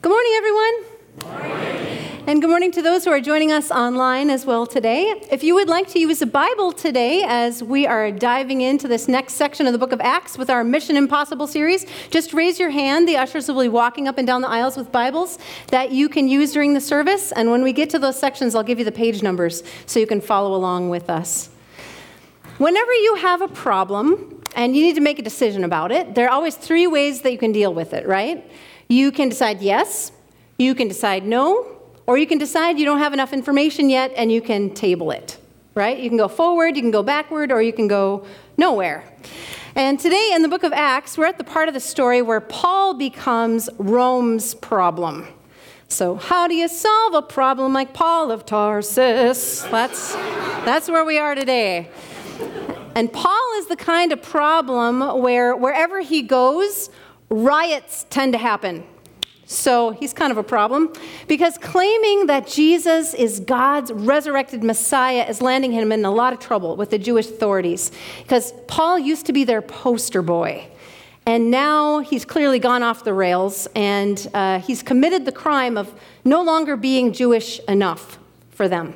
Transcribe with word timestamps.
Good 0.00 0.10
morning, 0.10 0.32
everyone. 0.36 0.84
And 2.28 2.40
good 2.40 2.50
morning 2.50 2.70
to 2.70 2.82
those 2.82 3.04
who 3.04 3.10
are 3.10 3.20
joining 3.20 3.50
us 3.50 3.72
online 3.72 4.30
as 4.30 4.46
well 4.46 4.64
today. 4.64 5.20
If 5.28 5.42
you 5.42 5.56
would 5.56 5.68
like 5.68 5.88
to 5.88 5.98
use 5.98 6.22
a 6.22 6.26
Bible 6.26 6.70
today 6.70 7.24
as 7.26 7.64
we 7.64 7.84
are 7.84 8.12
diving 8.12 8.60
into 8.60 8.86
this 8.86 9.08
next 9.08 9.34
section 9.34 9.66
of 9.66 9.72
the 9.72 9.78
book 9.78 9.90
of 9.90 10.00
Acts 10.00 10.38
with 10.38 10.50
our 10.50 10.62
Mission 10.62 10.96
Impossible 10.96 11.48
series, 11.48 11.84
just 12.10 12.32
raise 12.32 12.60
your 12.60 12.70
hand. 12.70 13.08
The 13.08 13.16
ushers 13.16 13.48
will 13.48 13.60
be 13.60 13.68
walking 13.68 14.06
up 14.06 14.18
and 14.18 14.26
down 14.26 14.40
the 14.40 14.48
aisles 14.48 14.76
with 14.76 14.92
Bibles 14.92 15.36
that 15.72 15.90
you 15.90 16.08
can 16.08 16.28
use 16.28 16.52
during 16.52 16.74
the 16.74 16.80
service. 16.80 17.32
And 17.32 17.50
when 17.50 17.64
we 17.64 17.72
get 17.72 17.90
to 17.90 17.98
those 17.98 18.16
sections, 18.16 18.54
I'll 18.54 18.62
give 18.62 18.78
you 18.78 18.84
the 18.84 18.92
page 18.92 19.20
numbers 19.24 19.64
so 19.86 19.98
you 19.98 20.06
can 20.06 20.20
follow 20.20 20.54
along 20.54 20.90
with 20.90 21.10
us. 21.10 21.48
Whenever 22.58 22.92
you 22.92 23.16
have 23.16 23.42
a 23.42 23.48
problem 23.48 24.44
and 24.54 24.76
you 24.76 24.82
need 24.84 24.94
to 24.94 25.00
make 25.00 25.18
a 25.18 25.22
decision 25.22 25.64
about 25.64 25.90
it, 25.90 26.14
there 26.14 26.26
are 26.28 26.32
always 26.32 26.54
three 26.54 26.86
ways 26.86 27.22
that 27.22 27.32
you 27.32 27.38
can 27.38 27.50
deal 27.50 27.74
with 27.74 27.92
it, 27.92 28.06
right? 28.06 28.48
You 28.88 29.12
can 29.12 29.28
decide 29.28 29.60
yes, 29.60 30.12
you 30.58 30.74
can 30.74 30.88
decide 30.88 31.26
no, 31.26 31.76
or 32.06 32.16
you 32.16 32.26
can 32.26 32.38
decide 32.38 32.78
you 32.78 32.86
don't 32.86 32.98
have 32.98 33.12
enough 33.12 33.34
information 33.34 33.90
yet 33.90 34.12
and 34.16 34.32
you 34.32 34.40
can 34.40 34.72
table 34.72 35.10
it, 35.10 35.38
right? 35.74 35.98
You 35.98 36.08
can 36.08 36.16
go 36.16 36.26
forward, 36.26 36.74
you 36.74 36.80
can 36.80 36.90
go 36.90 37.02
backward, 37.02 37.52
or 37.52 37.60
you 37.60 37.72
can 37.72 37.86
go 37.86 38.26
nowhere. 38.56 39.04
And 39.74 40.00
today 40.00 40.32
in 40.34 40.40
the 40.40 40.48
book 40.48 40.62
of 40.62 40.72
Acts, 40.72 41.18
we're 41.18 41.26
at 41.26 41.36
the 41.36 41.44
part 41.44 41.68
of 41.68 41.74
the 41.74 41.80
story 41.80 42.22
where 42.22 42.40
Paul 42.40 42.94
becomes 42.94 43.68
Rome's 43.78 44.54
problem. 44.54 45.28
So, 45.90 46.16
how 46.16 46.48
do 46.48 46.54
you 46.54 46.68
solve 46.68 47.14
a 47.14 47.22
problem 47.22 47.72
like 47.72 47.92
Paul 47.92 48.30
of 48.30 48.46
Tarsus? 48.46 49.62
That's, 49.70 50.14
that's 50.14 50.88
where 50.88 51.04
we 51.04 51.18
are 51.18 51.34
today. 51.34 51.90
And 52.94 53.12
Paul 53.12 53.58
is 53.58 53.66
the 53.66 53.76
kind 53.76 54.12
of 54.12 54.22
problem 54.22 55.20
where 55.20 55.54
wherever 55.54 56.00
he 56.00 56.22
goes, 56.22 56.90
riots 57.30 58.06
tend 58.10 58.32
to 58.32 58.38
happen. 58.38 58.84
So 59.50 59.92
he's 59.92 60.12
kind 60.12 60.30
of 60.30 60.36
a 60.36 60.42
problem 60.42 60.92
because 61.26 61.56
claiming 61.56 62.26
that 62.26 62.46
Jesus 62.46 63.14
is 63.14 63.40
God's 63.40 63.90
resurrected 63.90 64.62
Messiah 64.62 65.24
is 65.26 65.40
landing 65.40 65.72
him 65.72 65.90
in 65.90 66.04
a 66.04 66.10
lot 66.10 66.34
of 66.34 66.38
trouble 66.38 66.76
with 66.76 66.90
the 66.90 66.98
Jewish 66.98 67.28
authorities 67.28 67.90
because 68.22 68.52
Paul 68.66 68.98
used 68.98 69.24
to 69.24 69.32
be 69.32 69.44
their 69.44 69.62
poster 69.62 70.20
boy. 70.20 70.68
And 71.24 71.50
now 71.50 72.00
he's 72.00 72.26
clearly 72.26 72.58
gone 72.58 72.82
off 72.82 73.04
the 73.04 73.14
rails 73.14 73.66
and 73.74 74.30
uh, 74.34 74.60
he's 74.60 74.82
committed 74.82 75.24
the 75.24 75.32
crime 75.32 75.78
of 75.78 75.94
no 76.26 76.42
longer 76.42 76.76
being 76.76 77.14
Jewish 77.14 77.58
enough 77.60 78.18
for 78.50 78.68
them. 78.68 78.94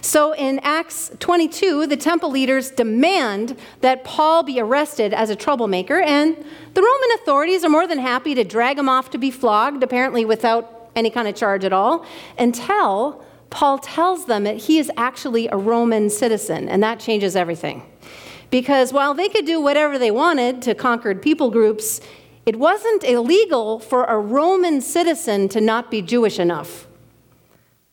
So 0.00 0.34
in 0.34 0.58
Acts 0.60 1.10
22, 1.18 1.86
the 1.86 1.96
temple 1.96 2.30
leaders 2.30 2.70
demand 2.70 3.56
that 3.80 4.04
Paul 4.04 4.42
be 4.42 4.60
arrested 4.60 5.14
as 5.14 5.30
a 5.30 5.36
troublemaker, 5.36 6.00
and 6.00 6.36
the 6.74 6.82
Roman 6.82 7.08
authorities 7.22 7.64
are 7.64 7.68
more 7.68 7.86
than 7.86 7.98
happy 7.98 8.34
to 8.34 8.44
drag 8.44 8.78
him 8.78 8.88
off 8.88 9.10
to 9.10 9.18
be 9.18 9.30
flogged, 9.30 9.82
apparently 9.82 10.24
without 10.24 10.90
any 10.96 11.10
kind 11.10 11.28
of 11.28 11.34
charge 11.34 11.64
at 11.64 11.72
all, 11.72 12.04
until 12.38 13.24
Paul 13.50 13.78
tells 13.78 14.26
them 14.26 14.44
that 14.44 14.56
he 14.56 14.78
is 14.78 14.90
actually 14.96 15.46
a 15.48 15.56
Roman 15.56 16.10
citizen, 16.10 16.68
and 16.68 16.82
that 16.82 16.98
changes 16.98 17.36
everything. 17.36 17.82
Because 18.50 18.92
while 18.92 19.14
they 19.14 19.28
could 19.28 19.46
do 19.46 19.60
whatever 19.60 19.98
they 19.98 20.10
wanted 20.10 20.62
to 20.62 20.74
conquered 20.74 21.22
people 21.22 21.50
groups, 21.50 22.00
it 22.44 22.56
wasn't 22.56 23.04
illegal 23.04 23.78
for 23.78 24.04
a 24.04 24.18
Roman 24.18 24.80
citizen 24.80 25.48
to 25.50 25.60
not 25.60 25.90
be 25.90 26.02
Jewish 26.02 26.38
enough. 26.38 26.86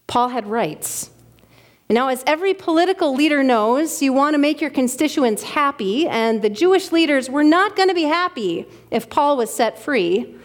Paul 0.08 0.30
had 0.30 0.48
rights. 0.48 1.12
Now, 1.92 2.10
as 2.10 2.24
every 2.28 2.54
political 2.54 3.16
leader 3.16 3.42
knows, 3.42 4.00
you 4.00 4.14
want 4.14 4.36
to 4.36 4.38
make 4.38 4.62
your 4.62 4.70
constituents 4.70 5.42
happy, 5.42 6.08
and 6.08 6.44
the 6.44 6.50
Jewish 6.50 6.92
leaders 6.92 7.32
were 7.32 7.44
not 7.44 7.76
going 7.76 7.90
to 7.90 7.96
be 7.96 8.04
happy 8.04 8.68
if 8.92 9.10
Paul 9.10 9.38
was 9.38 9.52
set 9.52 9.80
free. 9.80 10.36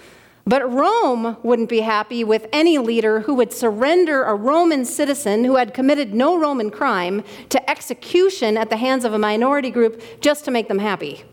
But 0.46 0.72
Rome 0.72 1.36
wouldn't 1.42 1.68
be 1.68 1.80
happy 1.80 2.24
with 2.24 2.46
any 2.50 2.78
leader 2.78 3.20
who 3.20 3.34
would 3.34 3.52
surrender 3.52 4.24
a 4.24 4.34
Roman 4.34 4.86
citizen 4.86 5.44
who 5.44 5.56
had 5.56 5.74
committed 5.74 6.14
no 6.14 6.38
Roman 6.38 6.70
crime 6.70 7.22
to 7.50 7.70
execution 7.70 8.56
at 8.56 8.70
the 8.70 8.78
hands 8.78 9.04
of 9.04 9.12
a 9.12 9.18
minority 9.18 9.70
group 9.70 10.02
just 10.22 10.46
to 10.46 10.50
make 10.50 10.68
them 10.68 10.78
happy. 10.78 11.24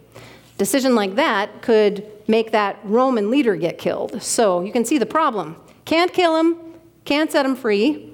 Decision 0.58 0.94
like 0.94 1.16
that 1.16 1.62
could 1.62 2.06
make 2.28 2.52
that 2.52 2.80
Roman 2.84 3.32
leader 3.32 3.56
get 3.56 3.78
killed. 3.78 4.22
So 4.22 4.60
you 4.60 4.74
can 4.74 4.84
see 4.84 4.98
the 4.98 5.06
problem. 5.06 5.56
Can't 5.86 6.12
kill 6.12 6.36
him, 6.36 6.58
can't 7.06 7.32
set 7.32 7.46
him 7.46 7.56
free. 7.56 8.11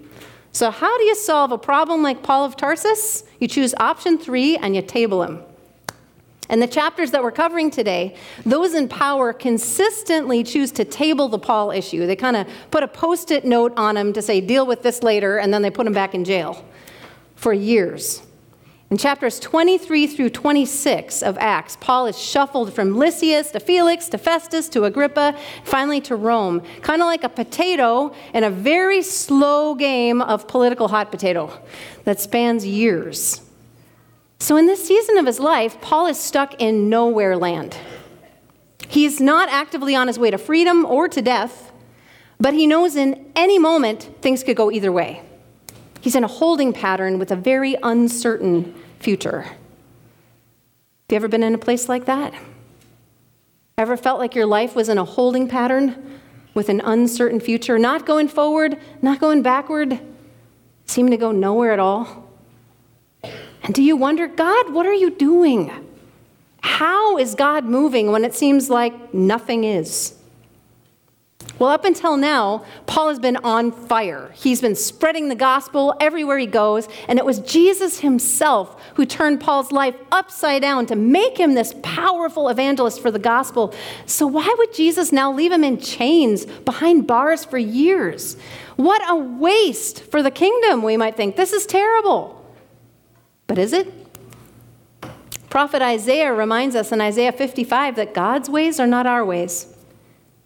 So, 0.57 0.72
how 0.72 0.97
do 0.97 1.03
you 1.03 1.13
solve 1.13 1.51
a 1.51 1.57
problem 1.59 2.01
like 2.01 2.23
Paul 2.23 2.44
of 2.44 2.57
Tarsus? 2.57 3.23
You 3.40 3.47
choose 3.47 3.75
option 3.79 4.18
three 4.18 4.57
and 4.57 4.75
you 4.75 4.81
table 4.81 5.22
him. 5.22 5.44
And 6.50 6.59
the 6.59 6.68
chapters 6.68 7.12
that 7.12 7.22
we're 7.22 7.31
covering 7.31 7.69
today, 7.69 8.16
those 8.44 8.73
in 8.73 8.88
power 8.88 9.34
consistently 9.34 10.44
choose 10.44 10.72
to 10.72 10.84
table 10.84 11.28
the 11.28 11.38
Paul 11.38 11.69
issue. 11.69 12.07
They 12.07 12.16
kind 12.16 12.35
of 12.35 12.47
put 12.72 12.81
a 12.81 12.88
post 12.88 13.29
it 13.29 13.45
note 13.45 13.72
on 13.78 13.97
him 13.97 14.13
to 14.13 14.22
say, 14.23 14.41
deal 14.41 14.66
with 14.66 14.81
this 14.81 15.03
later, 15.03 15.38
and 15.38 15.53
then 15.53 15.62
they 15.62 15.69
put 15.69 15.85
him 15.85 15.94
back 15.94 16.16
in 16.16 16.25
jail 16.25 16.66
for 17.35 17.53
years. 17.53 18.24
In 18.90 18.96
chapters 18.96 19.38
23 19.42 20.08
through 20.08 20.30
26 20.30 21.22
of 21.22 21.38
Acts, 21.40 21.75
Paul 21.81 22.08
is 22.08 22.18
shuffled 22.18 22.74
from 22.74 22.96
Lysias 22.96 23.52
to 23.52 23.59
Felix 23.59 24.08
to 24.09 24.18
Festus 24.18 24.70
to 24.70 24.86
Agrippa, 24.86 25.38
finally 25.66 26.00
to 26.02 26.16
Rome, 26.16 26.62
kind 26.81 27.02
of 27.02 27.06
like 27.06 27.25
a 27.25 27.30
potato 27.30 28.16
in 28.34 28.46
a 28.46 28.50
very 28.50 29.02
slow 29.02 29.75
game 29.75 30.22
of 30.22 30.48
political 30.48 30.88
hot 30.88 31.12
potato 31.12 31.52
that 32.06 32.22
spans 32.22 32.66
years. 32.66 33.42
So, 34.40 34.56
in 34.56 34.68
this 34.68 34.88
season 34.88 35.18
of 35.18 35.25
his 35.25 35.42
life, 35.42 35.81
Paul 35.81 36.08
is 36.08 36.18
stuck 36.18 36.62
in 36.62 36.88
nowhere 36.88 37.36
land. 37.36 37.75
He's 38.88 39.19
not 39.19 39.50
actively 39.50 39.96
on 39.96 40.08
his 40.08 40.18
way 40.18 40.31
to 40.31 40.38
freedom 40.38 40.86
or 40.86 41.09
to 41.09 41.22
death, 41.22 41.74
but 42.40 42.54
he 42.54 42.66
knows 42.66 42.96
in 42.96 43.34
any 43.36 43.59
moment 43.59 44.09
things 44.22 44.44
could 44.44 44.56
go 44.56 44.72
either 44.72 44.94
way. 44.94 45.27
He's 46.07 46.16
in 46.16 46.23
a 46.23 46.28
holding 46.29 46.72
pattern 46.72 47.19
with 47.19 47.31
a 47.31 47.35
very 47.35 47.75
uncertain 47.84 48.73
future. 48.97 49.41
Have 49.41 49.57
you 51.09 51.18
ever 51.18 51.28
been 51.28 51.44
in 51.44 51.53
a 51.53 51.57
place 51.57 51.90
like 51.90 52.06
that? 52.06 52.34
Ever 53.78 53.97
felt 53.97 54.18
like 54.18 54.34
your 54.34 54.45
life 54.45 54.73
was 54.73 54.88
in 54.88 54.97
a 54.97 55.03
holding 55.03 55.50
pattern 55.50 56.22
with 56.53 56.69
an 56.69 56.79
uncertain 56.79 57.41
future, 57.41 57.78
not 57.78 58.06
going 58.06 58.29
forward, 58.29 58.79
not 59.01 59.19
going 59.19 59.41
backward, 59.41 60.00
seeming 60.85 61.12
to 61.12 61.18
go 61.18 61.34
nowhere 61.34 61.73
at 61.73 61.79
all? 61.79 62.31
And 63.63 63.74
do 63.74 63.84
you 63.84 63.97
wonder, 63.97 64.28
God, 64.29 64.72
what 64.72 64.85
are 64.85 64.94
you 64.94 65.09
doing? 65.09 65.74
How 66.62 67.18
is 67.18 67.35
God 67.35 67.66
moving 67.66 68.13
when 68.13 68.24
it 68.24 68.34
seems 68.34 68.69
like 68.69 69.13
nothing 69.13 69.66
is? 69.66 70.17
Well, 71.59 71.72
up 71.72 71.85
until 71.85 72.18
now, 72.18 72.66
Paul 72.85 73.09
has 73.09 73.19
been 73.19 73.38
on 73.38 73.72
fire. 73.72 74.31
He's 74.35 74.62
been 74.62 74.75
spreading 74.75 75.29
the 75.29 75.35
gospel 75.35 75.95
everywhere 76.00 76.38
he 76.38 76.45
goes, 76.45 76.88
and 77.07 77.18
it 77.18 77.25
was 77.25 77.40
Jesus 77.40 78.00
himself 78.01 78.79
who 78.94 79.06
turned 79.06 79.40
Paul's 79.40 79.72
life 79.72 79.95
upside 80.12 80.62
down 80.62 80.85
to 80.88 80.95
make 80.95 81.40
him 81.40 81.56
this 81.56 81.73
powerful 81.81 82.50
evangelist 82.50 83.01
for 83.01 83.09
the 83.09 83.19
gospel. 83.19 83.73
So, 84.06 84.28
why 84.28 84.53
would 84.57 84.73
Jesus 84.73 85.12
now 85.12 85.31
leave 85.34 85.51
him 85.51 85.63
in 85.63 85.79
chains 85.79 86.45
behind 86.45 87.07
bars 87.07 87.44
for 87.44 87.57
years? 87.57 88.38
What 88.75 89.01
a 89.09 89.16
waste 89.16 90.03
for 90.03 90.22
the 90.22 90.31
kingdom, 90.31 90.84
we 90.84 90.97
might 90.97 91.18
think. 91.18 91.35
This 91.35 91.53
is 91.53 91.66
terrible. 91.66 92.35
But 93.47 93.57
is 93.57 93.74
it? 93.74 93.91
Prophet 95.50 95.81
Isaiah 95.81 96.34
reminds 96.34 96.75
us 96.75 96.91
in 96.91 97.01
Isaiah 97.01 97.31
55 97.31 97.95
that 97.95 98.13
God's 98.13 98.50
ways 98.50 98.79
are 98.79 98.85
not 98.85 99.07
our 99.07 99.25
ways. 99.25 99.74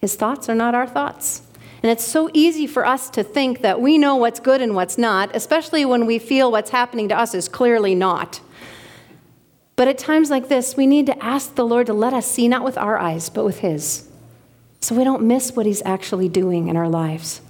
His 0.02 0.16
thoughts 0.16 0.48
are 0.48 0.54
not 0.56 0.74
our 0.74 0.86
thoughts. 0.86 1.42
And 1.80 1.90
it's 1.90 2.04
so 2.04 2.28
easy 2.34 2.66
for 2.66 2.84
us 2.84 3.08
to 3.10 3.22
think 3.22 3.60
that 3.60 3.80
we 3.80 3.98
know 3.98 4.16
what's 4.16 4.40
good 4.40 4.60
and 4.60 4.74
what's 4.74 4.98
not, 4.98 5.30
especially 5.34 5.84
when 5.84 6.06
we 6.06 6.18
feel 6.18 6.50
what's 6.50 6.70
happening 6.70 7.08
to 7.08 7.16
us 7.16 7.34
is 7.34 7.48
clearly 7.48 7.94
not. 7.94 8.40
But 9.76 9.86
at 9.86 9.98
times 9.98 10.28
like 10.28 10.48
this, 10.48 10.76
we 10.76 10.88
need 10.88 11.06
to 11.06 11.24
ask 11.24 11.54
the 11.54 11.64
Lord 11.64 11.86
to 11.86 11.94
let 11.94 12.12
us 12.12 12.28
see 12.28 12.48
not 12.48 12.64
with 12.64 12.76
our 12.76 12.98
eyes, 12.98 13.30
but 13.30 13.44
with 13.44 13.60
His, 13.60 14.08
so 14.80 14.96
we 14.96 15.04
don't 15.04 15.22
miss 15.22 15.52
what 15.52 15.66
He's 15.66 15.82
actually 15.84 16.28
doing 16.28 16.66
in 16.66 16.76
our 16.76 16.88
lives. 16.88 17.40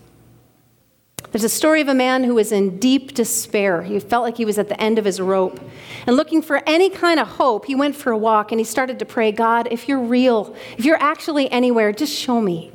There's 1.32 1.44
a 1.44 1.49
story 1.49 1.81
of 1.81 1.88
a 1.88 1.94
man 1.94 2.25
who 2.25 2.34
was 2.34 2.52
in 2.52 2.79
deep 2.79 3.14
despair. 3.14 3.82
He 3.82 3.99
felt 3.99 4.23
like 4.23 4.37
he 4.37 4.44
was 4.44 4.58
at 4.58 4.69
the 4.69 4.79
end 4.79 4.99
of 4.99 5.06
his 5.06 5.19
rope. 5.19 5.61
And 6.06 6.14
looking 6.14 6.43
for 6.43 6.62
any 6.67 6.90
kind 6.90 7.19
of 7.19 7.26
hope, 7.26 7.64
he 7.64 7.75
went 7.75 7.96
for 7.96 8.12
a 8.12 8.19
walk 8.19 8.52
and 8.52 8.61
he 8.61 8.64
started 8.64 8.99
to 8.99 9.06
pray, 9.06 9.32
God, 9.32 9.67
if 9.70 9.88
you're 9.88 9.99
real, 9.99 10.55
if 10.76 10.84
you're 10.84 11.02
actually 11.02 11.50
anywhere, 11.50 11.90
just 11.90 12.14
show 12.14 12.43
me. 12.43 12.70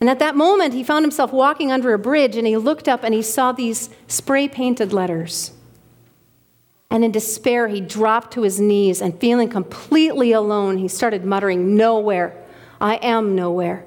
And 0.00 0.10
at 0.10 0.18
that 0.18 0.34
moment, 0.34 0.74
he 0.74 0.82
found 0.82 1.04
himself 1.04 1.32
walking 1.32 1.70
under 1.70 1.94
a 1.94 1.98
bridge 1.98 2.36
and 2.36 2.48
he 2.48 2.56
looked 2.56 2.88
up 2.88 3.04
and 3.04 3.14
he 3.14 3.22
saw 3.22 3.52
these 3.52 3.90
spray 4.08 4.48
painted 4.48 4.92
letters. 4.92 5.52
And 6.90 7.04
in 7.04 7.12
despair, 7.12 7.68
he 7.68 7.80
dropped 7.80 8.32
to 8.32 8.42
his 8.42 8.58
knees 8.58 9.00
and 9.00 9.18
feeling 9.20 9.48
completely 9.48 10.32
alone, 10.32 10.78
he 10.78 10.88
started 10.88 11.24
muttering, 11.24 11.76
Nowhere. 11.76 12.34
I 12.80 12.96
am 12.96 13.34
nowhere. 13.34 13.84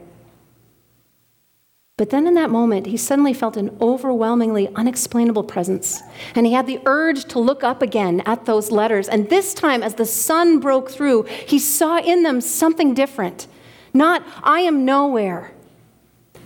But 2.01 2.09
then 2.09 2.25
in 2.25 2.33
that 2.33 2.49
moment, 2.49 2.87
he 2.87 2.97
suddenly 2.97 3.31
felt 3.31 3.55
an 3.57 3.77
overwhelmingly 3.79 4.67
unexplainable 4.75 5.43
presence. 5.43 6.01
And 6.33 6.47
he 6.47 6.53
had 6.53 6.65
the 6.65 6.79
urge 6.87 7.25
to 7.25 7.37
look 7.37 7.63
up 7.63 7.83
again 7.83 8.23
at 8.25 8.45
those 8.45 8.71
letters. 8.71 9.07
And 9.07 9.29
this 9.29 9.53
time, 9.53 9.83
as 9.83 9.93
the 9.93 10.07
sun 10.07 10.59
broke 10.59 10.89
through, 10.89 11.25
he 11.45 11.59
saw 11.59 11.99
in 11.99 12.23
them 12.23 12.41
something 12.41 12.95
different. 12.95 13.45
Not, 13.93 14.23
I 14.41 14.61
am 14.61 14.83
nowhere, 14.83 15.51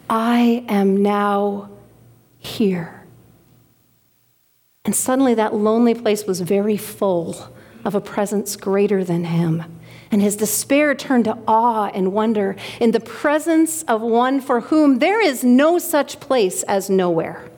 I 0.10 0.66
am 0.68 1.02
now 1.02 1.70
here. 2.38 3.06
And 4.84 4.94
suddenly 4.94 5.36
that 5.36 5.56
lonely 5.56 5.94
place 5.94 6.26
was 6.26 6.42
very 6.42 6.76
full 6.76 7.34
of 7.86 7.96
a 7.96 8.02
presence 8.02 8.58
greater 8.58 9.06
than 9.06 9.24
him. 9.24 9.64
And 10.12 10.22
his 10.22 10.36
despair 10.36 10.94
turned 10.96 11.26
to 11.26 11.38
awe 11.48 11.90
and 11.94 12.14
wonder 12.14 12.56
in 12.80 12.92
the 12.92 13.00
presence 13.00 13.84
of 13.84 14.02
one 14.02 14.40
for 14.40 14.62
whom 14.62 15.00
there 15.00 15.20
is 15.22 15.44
no 15.44 15.80
such 15.80 16.20
place 16.20 16.64
as 16.64 16.90
nowhere. 16.90 17.50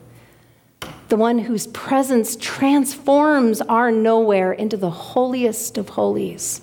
The 1.10 1.18
one 1.18 1.40
whose 1.40 1.68
presence 1.68 2.36
transforms 2.36 3.62
our 3.62 3.92
nowhere 3.92 4.52
into 4.52 4.78
the 4.78 4.90
holiest 4.90 5.78
of 5.78 5.90
holies, 5.90 6.62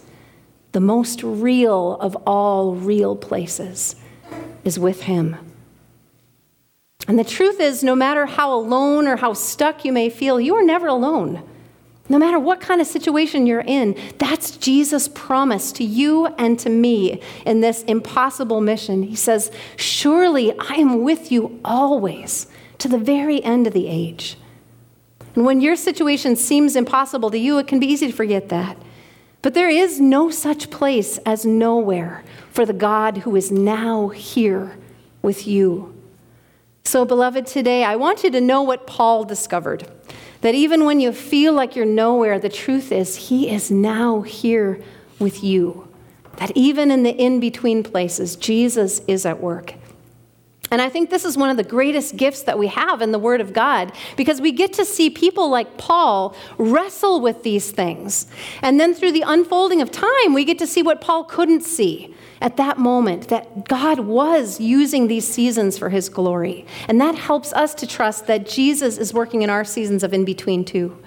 the 0.72 0.80
most 0.80 1.22
real 1.22 1.96
of 2.00 2.14
all 2.26 2.74
real 2.74 3.16
places, 3.16 3.96
is 4.64 4.78
with 4.78 5.02
him. 5.02 5.36
And 7.06 7.18
the 7.18 7.24
truth 7.24 7.60
is, 7.60 7.84
no 7.84 7.94
matter 7.94 8.26
how 8.26 8.54
alone 8.54 9.06
or 9.06 9.16
how 9.16 9.34
stuck 9.34 9.84
you 9.84 9.92
may 9.92 10.08
feel, 10.08 10.40
you 10.40 10.54
are 10.56 10.64
never 10.64 10.86
alone. 10.86 11.42
No 12.08 12.18
matter 12.18 12.38
what 12.38 12.60
kind 12.60 12.80
of 12.80 12.86
situation 12.86 13.46
you're 13.46 13.62
in, 13.62 13.98
that's 14.18 14.56
Jesus' 14.58 15.08
promise 15.08 15.72
to 15.72 15.84
you 15.84 16.26
and 16.38 16.58
to 16.58 16.68
me 16.68 17.22
in 17.46 17.60
this 17.60 17.82
impossible 17.84 18.60
mission. 18.60 19.02
He 19.02 19.16
says, 19.16 19.50
Surely 19.76 20.52
I 20.58 20.74
am 20.74 21.02
with 21.02 21.32
you 21.32 21.58
always 21.64 22.46
to 22.78 22.88
the 22.88 22.98
very 22.98 23.42
end 23.42 23.66
of 23.66 23.72
the 23.72 23.88
age. 23.88 24.36
And 25.34 25.46
when 25.46 25.62
your 25.62 25.76
situation 25.76 26.36
seems 26.36 26.76
impossible 26.76 27.30
to 27.30 27.38
you, 27.38 27.58
it 27.58 27.66
can 27.66 27.80
be 27.80 27.86
easy 27.86 28.06
to 28.06 28.12
forget 28.12 28.50
that. 28.50 28.76
But 29.40 29.54
there 29.54 29.70
is 29.70 30.00
no 30.00 30.30
such 30.30 30.70
place 30.70 31.18
as 31.18 31.44
nowhere 31.46 32.22
for 32.50 32.66
the 32.66 32.72
God 32.72 33.18
who 33.18 33.34
is 33.34 33.50
now 33.50 34.08
here 34.08 34.76
with 35.22 35.46
you. 35.46 35.94
So, 36.84 37.04
beloved, 37.04 37.46
today 37.46 37.82
I 37.82 37.96
want 37.96 38.22
you 38.22 38.30
to 38.30 38.40
know 38.40 38.62
what 38.62 38.86
Paul 38.86 39.24
discovered. 39.24 39.90
That 40.44 40.54
even 40.54 40.84
when 40.84 41.00
you 41.00 41.10
feel 41.10 41.54
like 41.54 41.74
you're 41.74 41.86
nowhere, 41.86 42.38
the 42.38 42.50
truth 42.50 42.92
is 42.92 43.16
he 43.16 43.48
is 43.48 43.70
now 43.70 44.20
here 44.20 44.78
with 45.18 45.42
you. 45.42 45.88
That 46.36 46.54
even 46.54 46.90
in 46.90 47.02
the 47.02 47.12
in 47.12 47.40
between 47.40 47.82
places, 47.82 48.36
Jesus 48.36 49.00
is 49.08 49.24
at 49.24 49.40
work. 49.40 49.72
And 50.70 50.82
I 50.82 50.90
think 50.90 51.08
this 51.08 51.24
is 51.24 51.38
one 51.38 51.48
of 51.48 51.56
the 51.56 51.64
greatest 51.64 52.18
gifts 52.18 52.42
that 52.42 52.58
we 52.58 52.66
have 52.66 53.00
in 53.00 53.10
the 53.10 53.18
Word 53.18 53.40
of 53.40 53.54
God 53.54 53.92
because 54.18 54.42
we 54.42 54.52
get 54.52 54.74
to 54.74 54.84
see 54.84 55.08
people 55.08 55.48
like 55.48 55.78
Paul 55.78 56.36
wrestle 56.58 57.22
with 57.22 57.42
these 57.42 57.70
things. 57.70 58.26
And 58.60 58.78
then 58.78 58.92
through 58.92 59.12
the 59.12 59.24
unfolding 59.26 59.80
of 59.80 59.90
time, 59.90 60.34
we 60.34 60.44
get 60.44 60.58
to 60.58 60.66
see 60.66 60.82
what 60.82 61.00
Paul 61.00 61.24
couldn't 61.24 61.62
see 61.62 62.14
at 62.44 62.58
that 62.58 62.76
moment 62.78 63.28
that 63.28 63.66
God 63.66 64.00
was 64.00 64.60
using 64.60 65.08
these 65.08 65.26
seasons 65.26 65.78
for 65.78 65.88
his 65.88 66.10
glory. 66.10 66.66
And 66.88 67.00
that 67.00 67.14
helps 67.14 67.54
us 67.54 67.74
to 67.76 67.86
trust 67.86 68.26
that 68.26 68.46
Jesus 68.46 68.98
is 68.98 69.14
working 69.14 69.40
in 69.40 69.48
our 69.48 69.64
seasons 69.64 70.02
of 70.02 70.12
in 70.12 70.26
between 70.26 70.62
too. 70.62 71.02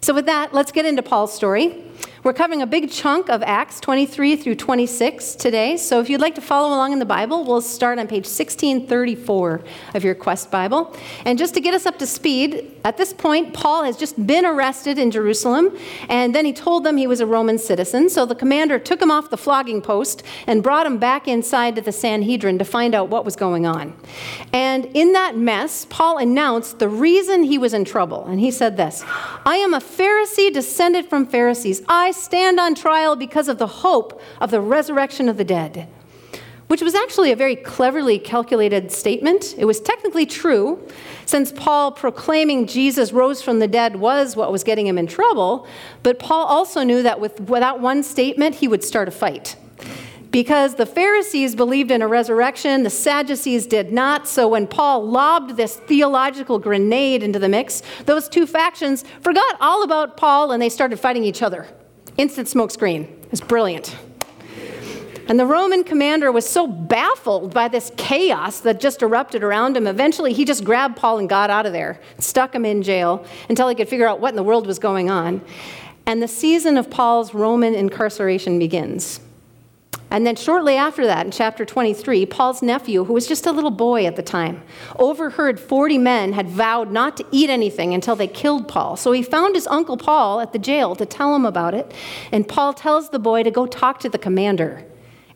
So, 0.00 0.14
with 0.14 0.24
that, 0.26 0.54
let's 0.54 0.72
get 0.72 0.86
into 0.86 1.02
Paul's 1.02 1.34
story. 1.34 1.84
We're 2.24 2.32
covering 2.32 2.62
a 2.62 2.66
big 2.66 2.90
chunk 2.90 3.30
of 3.30 3.44
Acts 3.44 3.78
23 3.78 4.34
through 4.34 4.56
26 4.56 5.36
today. 5.36 5.76
So 5.76 6.00
if 6.00 6.10
you'd 6.10 6.20
like 6.20 6.34
to 6.34 6.40
follow 6.40 6.68
along 6.74 6.92
in 6.92 6.98
the 6.98 7.04
Bible, 7.04 7.44
we'll 7.44 7.60
start 7.60 8.00
on 8.00 8.08
page 8.08 8.24
1634 8.24 9.62
of 9.94 10.02
your 10.02 10.16
Quest 10.16 10.50
Bible. 10.50 10.96
And 11.24 11.38
just 11.38 11.54
to 11.54 11.60
get 11.60 11.74
us 11.74 11.86
up 11.86 11.96
to 12.00 12.06
speed, 12.06 12.74
at 12.84 12.96
this 12.96 13.12
point, 13.12 13.54
Paul 13.54 13.84
has 13.84 13.96
just 13.96 14.26
been 14.26 14.44
arrested 14.44 14.98
in 14.98 15.12
Jerusalem, 15.12 15.76
and 16.08 16.34
then 16.34 16.44
he 16.44 16.52
told 16.52 16.84
them 16.84 16.96
he 16.96 17.06
was 17.06 17.20
a 17.20 17.26
Roman 17.26 17.56
citizen. 17.56 18.08
So 18.10 18.26
the 18.26 18.34
commander 18.34 18.80
took 18.80 19.00
him 19.00 19.12
off 19.12 19.30
the 19.30 19.36
flogging 19.36 19.80
post 19.80 20.24
and 20.48 20.60
brought 20.60 20.86
him 20.86 20.98
back 20.98 21.28
inside 21.28 21.76
to 21.76 21.82
the 21.82 21.92
Sanhedrin 21.92 22.58
to 22.58 22.64
find 22.64 22.96
out 22.96 23.10
what 23.10 23.24
was 23.24 23.36
going 23.36 23.64
on. 23.64 23.94
And 24.52 24.86
in 24.86 25.12
that 25.12 25.36
mess, 25.36 25.86
Paul 25.88 26.18
announced 26.18 26.80
the 26.80 26.88
reason 26.88 27.44
he 27.44 27.58
was 27.58 27.74
in 27.74 27.84
trouble. 27.84 28.24
And 28.24 28.40
he 28.40 28.50
said 28.50 28.76
this 28.76 29.04
I 29.46 29.56
am 29.56 29.72
a 29.72 29.80
Pharisee 29.80 30.52
descended 30.52 31.08
from 31.08 31.24
Pharisees. 31.24 31.82
I 31.88 32.07
I 32.08 32.10
stand 32.12 32.58
on 32.58 32.74
trial 32.74 33.16
because 33.16 33.48
of 33.48 33.58
the 33.58 33.66
hope 33.66 34.22
of 34.40 34.50
the 34.50 34.62
resurrection 34.62 35.28
of 35.28 35.36
the 35.36 35.44
dead. 35.44 35.90
Which 36.68 36.80
was 36.80 36.94
actually 36.94 37.32
a 37.32 37.36
very 37.36 37.54
cleverly 37.54 38.18
calculated 38.18 38.90
statement. 38.90 39.54
It 39.58 39.66
was 39.66 39.78
technically 39.78 40.24
true, 40.24 40.88
since 41.26 41.52
Paul 41.52 41.92
proclaiming 41.92 42.66
Jesus 42.66 43.12
rose 43.12 43.42
from 43.42 43.58
the 43.58 43.68
dead 43.68 43.96
was 43.96 44.36
what 44.36 44.50
was 44.50 44.64
getting 44.64 44.86
him 44.86 44.96
in 44.96 45.06
trouble. 45.06 45.66
But 46.02 46.18
Paul 46.18 46.46
also 46.46 46.82
knew 46.82 47.02
that 47.02 47.20
with, 47.20 47.42
without 47.42 47.80
one 47.80 48.02
statement, 48.02 48.54
he 48.54 48.68
would 48.68 48.82
start 48.82 49.08
a 49.08 49.10
fight 49.10 49.56
because 50.30 50.76
the 50.76 50.86
Pharisees 50.86 51.54
believed 51.54 51.90
in 51.90 52.00
a 52.00 52.08
resurrection, 52.08 52.84
the 52.84 52.90
Sadducees 52.90 53.66
did 53.66 53.92
not. 53.92 54.26
So 54.26 54.48
when 54.48 54.66
Paul 54.66 55.06
lobbed 55.06 55.58
this 55.58 55.76
theological 55.76 56.58
grenade 56.58 57.22
into 57.22 57.38
the 57.38 57.50
mix, 57.50 57.82
those 58.06 58.30
two 58.30 58.46
factions 58.46 59.04
forgot 59.20 59.58
all 59.60 59.82
about 59.82 60.16
Paul 60.16 60.52
and 60.52 60.62
they 60.62 60.70
started 60.70 60.98
fighting 60.98 61.24
each 61.24 61.42
other. 61.42 61.66
Instant 62.18 62.48
smokescreen. 62.48 63.06
It's 63.30 63.40
brilliant. 63.40 63.96
And 65.28 65.38
the 65.38 65.46
Roman 65.46 65.84
commander 65.84 66.32
was 66.32 66.48
so 66.48 66.66
baffled 66.66 67.54
by 67.54 67.68
this 67.68 67.92
chaos 67.96 68.60
that 68.60 68.80
just 68.80 69.02
erupted 69.02 69.44
around 69.44 69.76
him. 69.76 69.86
Eventually, 69.86 70.32
he 70.32 70.44
just 70.44 70.64
grabbed 70.64 70.96
Paul 70.96 71.18
and 71.18 71.28
got 71.28 71.48
out 71.48 71.64
of 71.64 71.72
there, 71.72 72.00
stuck 72.18 72.54
him 72.54 72.64
in 72.64 72.82
jail 72.82 73.24
until 73.48 73.68
he 73.68 73.74
could 73.76 73.88
figure 73.88 74.08
out 74.08 74.20
what 74.20 74.30
in 74.30 74.36
the 74.36 74.42
world 74.42 74.66
was 74.66 74.78
going 74.80 75.10
on. 75.10 75.42
And 76.06 76.20
the 76.20 76.28
season 76.28 76.76
of 76.76 76.90
Paul's 76.90 77.34
Roman 77.34 77.74
incarceration 77.74 78.58
begins. 78.58 79.20
And 80.10 80.26
then 80.26 80.36
shortly 80.36 80.74
after 80.76 81.04
that, 81.06 81.26
in 81.26 81.32
chapter 81.32 81.64
23, 81.64 82.26
Paul's 82.26 82.62
nephew, 82.62 83.04
who 83.04 83.12
was 83.12 83.26
just 83.26 83.46
a 83.46 83.52
little 83.52 83.70
boy 83.70 84.06
at 84.06 84.16
the 84.16 84.22
time, 84.22 84.62
overheard 84.98 85.60
40 85.60 85.98
men 85.98 86.32
had 86.32 86.48
vowed 86.48 86.90
not 86.90 87.16
to 87.18 87.26
eat 87.30 87.50
anything 87.50 87.92
until 87.92 88.16
they 88.16 88.26
killed 88.26 88.68
Paul. 88.68 88.96
So 88.96 89.12
he 89.12 89.22
found 89.22 89.54
his 89.54 89.66
uncle 89.66 89.96
Paul 89.96 90.40
at 90.40 90.52
the 90.52 90.58
jail 90.58 90.96
to 90.96 91.04
tell 91.04 91.34
him 91.34 91.44
about 91.44 91.74
it. 91.74 91.92
And 92.32 92.48
Paul 92.48 92.72
tells 92.72 93.10
the 93.10 93.18
boy 93.18 93.42
to 93.42 93.50
go 93.50 93.66
talk 93.66 94.00
to 94.00 94.08
the 94.08 94.18
commander. 94.18 94.84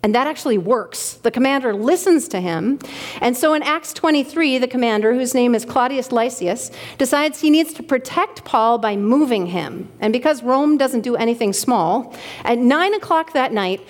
And 0.04 0.16
that 0.16 0.26
actually 0.26 0.58
works. 0.58 1.12
The 1.14 1.30
commander 1.30 1.72
listens 1.72 2.26
to 2.28 2.40
him. 2.40 2.80
And 3.20 3.36
so 3.36 3.54
in 3.54 3.62
Acts 3.62 3.92
23, 3.92 4.58
the 4.58 4.66
commander, 4.66 5.14
whose 5.14 5.32
name 5.32 5.54
is 5.54 5.64
Claudius 5.64 6.10
Lysias, 6.10 6.72
decides 6.98 7.40
he 7.40 7.50
needs 7.50 7.72
to 7.74 7.84
protect 7.84 8.44
Paul 8.44 8.78
by 8.78 8.96
moving 8.96 9.46
him. 9.46 9.88
And 10.00 10.12
because 10.12 10.42
Rome 10.42 10.76
doesn't 10.76 11.02
do 11.02 11.14
anything 11.14 11.52
small, 11.52 12.16
at 12.42 12.58
9 12.58 12.94
o'clock 12.94 13.32
that 13.34 13.52
night, 13.52 13.80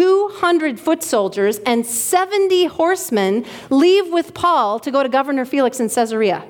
200 0.00 0.80
foot 0.80 1.02
soldiers 1.02 1.58
and 1.66 1.84
70 1.84 2.64
horsemen 2.64 3.44
leave 3.68 4.10
with 4.10 4.32
Paul 4.32 4.80
to 4.80 4.90
go 4.90 5.02
to 5.02 5.10
Governor 5.10 5.44
Felix 5.44 5.78
in 5.78 5.90
Caesarea. 5.90 6.42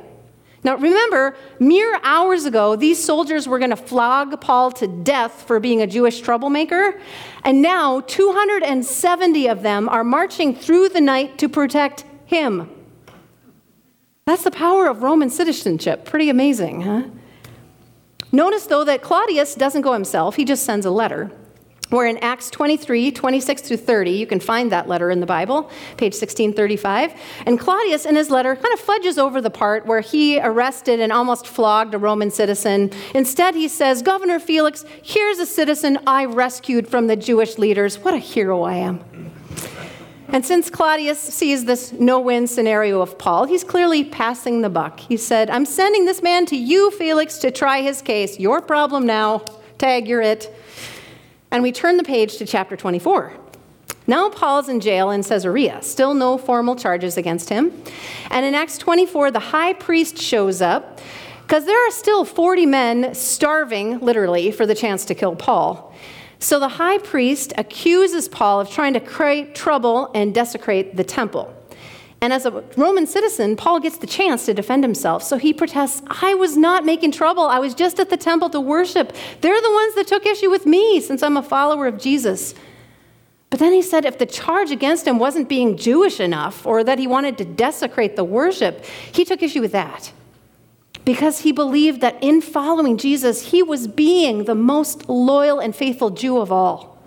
Now, 0.63 0.77
remember, 0.77 1.35
mere 1.59 1.99
hours 2.05 2.45
ago, 2.45 2.77
these 2.77 3.03
soldiers 3.03 3.49
were 3.49 3.59
going 3.59 3.71
to 3.71 3.77
flog 3.77 4.41
Paul 4.41 4.71
to 4.73 4.87
death 4.87 5.43
for 5.49 5.59
being 5.59 5.83
a 5.83 5.89
Jewish 5.89 6.21
troublemaker. 6.21 7.01
And 7.43 7.61
now, 7.61 8.03
270 8.03 9.49
of 9.49 9.63
them 9.63 9.89
are 9.89 10.05
marching 10.05 10.55
through 10.55 10.91
the 10.91 11.01
night 11.01 11.37
to 11.39 11.49
protect 11.49 12.05
him. 12.27 12.71
That's 14.27 14.45
the 14.45 14.53
power 14.53 14.87
of 14.87 15.03
Roman 15.03 15.29
citizenship. 15.29 16.05
Pretty 16.05 16.31
amazing, 16.31 16.83
huh? 16.83 17.03
Notice, 18.31 18.67
though, 18.67 18.85
that 18.85 19.03
Claudius 19.03 19.57
doesn't 19.57 19.83
go 19.83 19.93
himself, 19.93 20.37
he 20.37 20.45
just 20.45 20.63
sends 20.63 20.87
a 20.87 20.91
letter. 20.93 21.33
We're 21.91 22.07
in 22.07 22.19
Acts 22.19 22.51
23, 22.51 23.11
26 23.11 23.63
through 23.63 23.77
30. 23.79 24.13
You 24.13 24.27
can 24.27 24.39
find 24.39 24.71
that 24.71 24.87
letter 24.89 25.11
in 25.11 25.19
the 25.19 25.27
Bible, 25.27 25.65
page 25.97 26.15
1635. 26.15 27.15
And 27.47 27.59
Claudius, 27.59 28.07
in 28.07 28.15
his 28.15 28.31
letter, 28.31 28.55
kind 28.55 28.73
of 28.73 28.79
fudges 28.79 29.19
over 29.19 29.41
the 29.41 29.51
part 29.51 29.87
where 29.87 30.01
he 30.01 30.41
arrested 30.41 31.01
and 31.01 31.13
almost 31.13 31.49
flogged 31.49 31.93
a 31.95 31.99
Roman 31.99 32.31
citizen. 32.31 32.93
Instead, 33.13 33.57
he 33.57 33.67
says, 33.67 34.03
Governor 34.03 34.39
Felix, 34.39 34.85
here's 35.03 35.41
a 35.41 35.47
citizen 35.47 35.99
I 36.07 36.27
rescued 36.27 36.87
from 36.87 37.09
the 37.09 37.17
Jewish 37.17 37.59
leaders. 37.59 37.99
What 37.99 38.15
a 38.15 38.19
hero 38.19 38.63
I 38.63 38.75
am. 38.75 39.05
And 40.29 40.47
since 40.47 40.71
Claudius 40.71 41.19
sees 41.19 41.65
this 41.65 41.91
no 41.93 42.21
win 42.21 42.47
scenario 42.47 43.01
of 43.01 43.19
Paul, 43.19 43.47
he's 43.47 43.65
clearly 43.65 44.05
passing 44.05 44.61
the 44.61 44.71
buck. 44.71 45.01
He 45.01 45.17
said, 45.17 45.51
I'm 45.51 45.67
sending 45.67 46.05
this 46.05 46.23
man 46.23 46.47
to 46.47 46.57
you, 46.57 46.93
Felix, 46.93 47.39
to 47.39 47.51
try 47.51 47.83
his 47.83 48.01
case. 48.01 48.39
Your 48.39 48.63
problem 48.63 49.07
now. 49.07 49.43
Tag, 49.79 50.07
you're 50.07 50.21
it. 50.21 50.55
And 51.51 51.63
we 51.63 51.73
turn 51.73 51.97
the 51.97 52.05
page 52.05 52.37
to 52.39 52.47
chapter 52.47 52.77
24. 52.77 53.35
Now 54.07 54.29
Paul's 54.29 54.69
in 54.69 54.81
jail 54.81 55.11
in 55.11 55.23
Caesarea, 55.23 55.83
still 55.83 56.15
no 56.15 56.39
formal 56.39 56.77
charges 56.77 57.17
against 57.17 57.49
him. 57.49 57.73
And 58.31 58.47
in 58.47 58.55
Acts 58.55 58.79
24, 58.79 59.31
the 59.31 59.39
high 59.39 59.73
priest 59.73 60.19
shows 60.19 60.61
up 60.61 61.01
because 61.43 61.65
there 61.67 61.87
are 61.87 61.91
still 61.91 62.25
40 62.25 62.67
men 62.67 63.15
starving, 63.15 63.99
literally, 63.99 64.53
for 64.53 64.67
the 64.67 64.75
chance 64.75 65.05
to 65.07 65.15
kill 65.15 65.35
Paul. 65.35 65.93
So 66.39 66.59
the 66.59 66.69
high 66.69 66.99
priest 66.99 67.53
accuses 67.59 68.29
Paul 68.29 68.61
of 68.61 68.71
trying 68.71 68.95
to 68.95 69.01
create 69.01 69.55
trouble 69.55 70.11
and 70.15 70.33
desecrate 70.33 70.97
the 70.97 71.05
temple. 71.05 71.55
And 72.23 72.33
as 72.35 72.45
a 72.45 72.51
Roman 72.77 73.07
citizen, 73.07 73.57
Paul 73.57 73.81
gets 73.81 73.97
the 73.97 74.07
chance 74.07 74.45
to 74.47 74.53
defend 74.53 74.85
himself. 74.85 75.23
So 75.23 75.39
he 75.39 75.55
protests, 75.55 76.03
I 76.23 76.35
was 76.35 76.57
not 76.57 76.85
making 76.85 77.13
trouble. 77.13 77.45
I 77.45 77.59
was 77.59 77.75
just 77.75 77.99
at 77.99 78.11
the 78.11 78.17
temple 78.19 78.51
to 78.51 78.61
worship. 78.61 79.15
They're 79.41 79.61
the 79.61 79.73
ones 79.73 79.95
that 79.95 80.07
took 80.07 80.27
issue 80.27 80.51
with 80.51 80.67
me 80.67 81.01
since 81.01 81.23
I'm 81.23 81.39
a 81.39 81.43
follower 81.43 81.87
of 81.87 81.99
Jesus. 81.99 82.55
But 83.49 83.59
then 83.59 83.73
he 83.73 83.83
said 83.83 84.05
if 84.05 84.19
the 84.19 84.27
charge 84.27 84.71
against 84.71 85.07
him 85.07 85.19
wasn't 85.19 85.49
being 85.49 85.77
Jewish 85.77 86.21
enough 86.21 86.67
or 86.67 86.85
that 86.85 86.99
he 86.99 87.07
wanted 87.07 87.39
to 87.39 87.45
desecrate 87.45 88.17
the 88.17 88.25
worship, 88.25 88.85
he 89.13 89.25
took 89.25 89.43
issue 89.43 89.63
with 89.63 89.73
that. 89.73 90.13
Because 91.07 91.41
he 91.41 91.53
believed 91.53 92.03
that 92.03 92.23
in 92.23 92.43
following 92.43 92.99
Jesus, 92.99 93.51
he 93.51 93.63
was 93.63 93.89
being 93.89 94.45
the 94.45 94.55
most 94.55 95.09
loyal 95.09 95.59
and 95.59 95.75
faithful 95.75 96.11
Jew 96.11 96.39
of 96.39 96.53
all. 96.53 97.00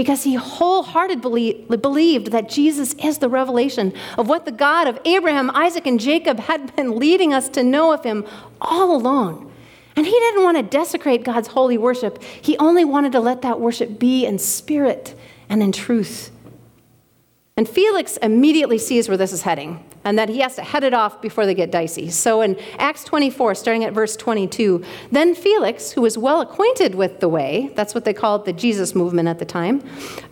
Because 0.00 0.22
he 0.22 0.32
wholeheartedly 0.34 1.66
believed 1.68 2.28
that 2.28 2.48
Jesus 2.48 2.94
is 2.94 3.18
the 3.18 3.28
revelation 3.28 3.92
of 4.16 4.30
what 4.30 4.46
the 4.46 4.50
God 4.50 4.88
of 4.88 4.98
Abraham, 5.04 5.50
Isaac, 5.50 5.86
and 5.86 6.00
Jacob 6.00 6.38
had 6.38 6.74
been 6.74 6.96
leading 6.96 7.34
us 7.34 7.50
to 7.50 7.62
know 7.62 7.92
of 7.92 8.02
him 8.02 8.24
all 8.62 8.96
along. 8.96 9.52
And 9.96 10.06
he 10.06 10.12
didn't 10.12 10.42
want 10.42 10.56
to 10.56 10.62
desecrate 10.62 11.22
God's 11.22 11.48
holy 11.48 11.76
worship, 11.76 12.22
he 12.22 12.56
only 12.56 12.82
wanted 12.82 13.12
to 13.12 13.20
let 13.20 13.42
that 13.42 13.60
worship 13.60 13.98
be 13.98 14.24
in 14.24 14.38
spirit 14.38 15.14
and 15.50 15.62
in 15.62 15.70
truth. 15.70 16.30
And 17.54 17.68
Felix 17.68 18.16
immediately 18.16 18.78
sees 18.78 19.06
where 19.06 19.18
this 19.18 19.34
is 19.34 19.42
heading 19.42 19.84
and 20.04 20.18
that 20.18 20.28
he 20.28 20.40
has 20.40 20.56
to 20.56 20.62
head 20.62 20.84
it 20.84 20.94
off 20.94 21.20
before 21.20 21.46
they 21.46 21.54
get 21.54 21.70
dicey. 21.70 22.08
So 22.10 22.40
in 22.40 22.58
Acts 22.78 23.04
24, 23.04 23.54
starting 23.54 23.84
at 23.84 23.92
verse 23.92 24.16
22, 24.16 24.82
then 25.12 25.34
Felix, 25.34 25.92
who 25.92 26.02
was 26.02 26.16
well 26.16 26.40
acquainted 26.40 26.94
with 26.94 27.20
the 27.20 27.28
way, 27.28 27.70
that's 27.74 27.94
what 27.94 28.04
they 28.04 28.14
called 28.14 28.44
the 28.44 28.52
Jesus 28.52 28.94
movement 28.94 29.28
at 29.28 29.38
the 29.38 29.44
time, 29.44 29.82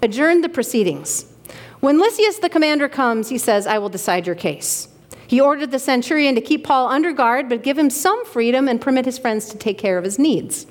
adjourned 0.02 0.42
the 0.42 0.48
proceedings. 0.48 1.26
When 1.80 2.00
Lysias 2.00 2.38
the 2.38 2.48
commander 2.48 2.88
comes, 2.88 3.28
he 3.28 3.38
says, 3.38 3.66
I 3.66 3.78
will 3.78 3.88
decide 3.88 4.26
your 4.26 4.34
case. 4.34 4.88
He 5.26 5.40
ordered 5.40 5.70
the 5.70 5.78
centurion 5.78 6.34
to 6.34 6.40
keep 6.40 6.64
Paul 6.64 6.88
under 6.88 7.12
guard, 7.12 7.48
but 7.48 7.62
give 7.62 7.78
him 7.78 7.90
some 7.90 8.24
freedom 8.24 8.66
and 8.66 8.80
permit 8.80 9.04
his 9.04 9.18
friends 9.18 9.48
to 9.50 9.58
take 9.58 9.76
care 9.76 9.98
of 9.98 10.04
his 10.04 10.18
needs. 10.18 10.66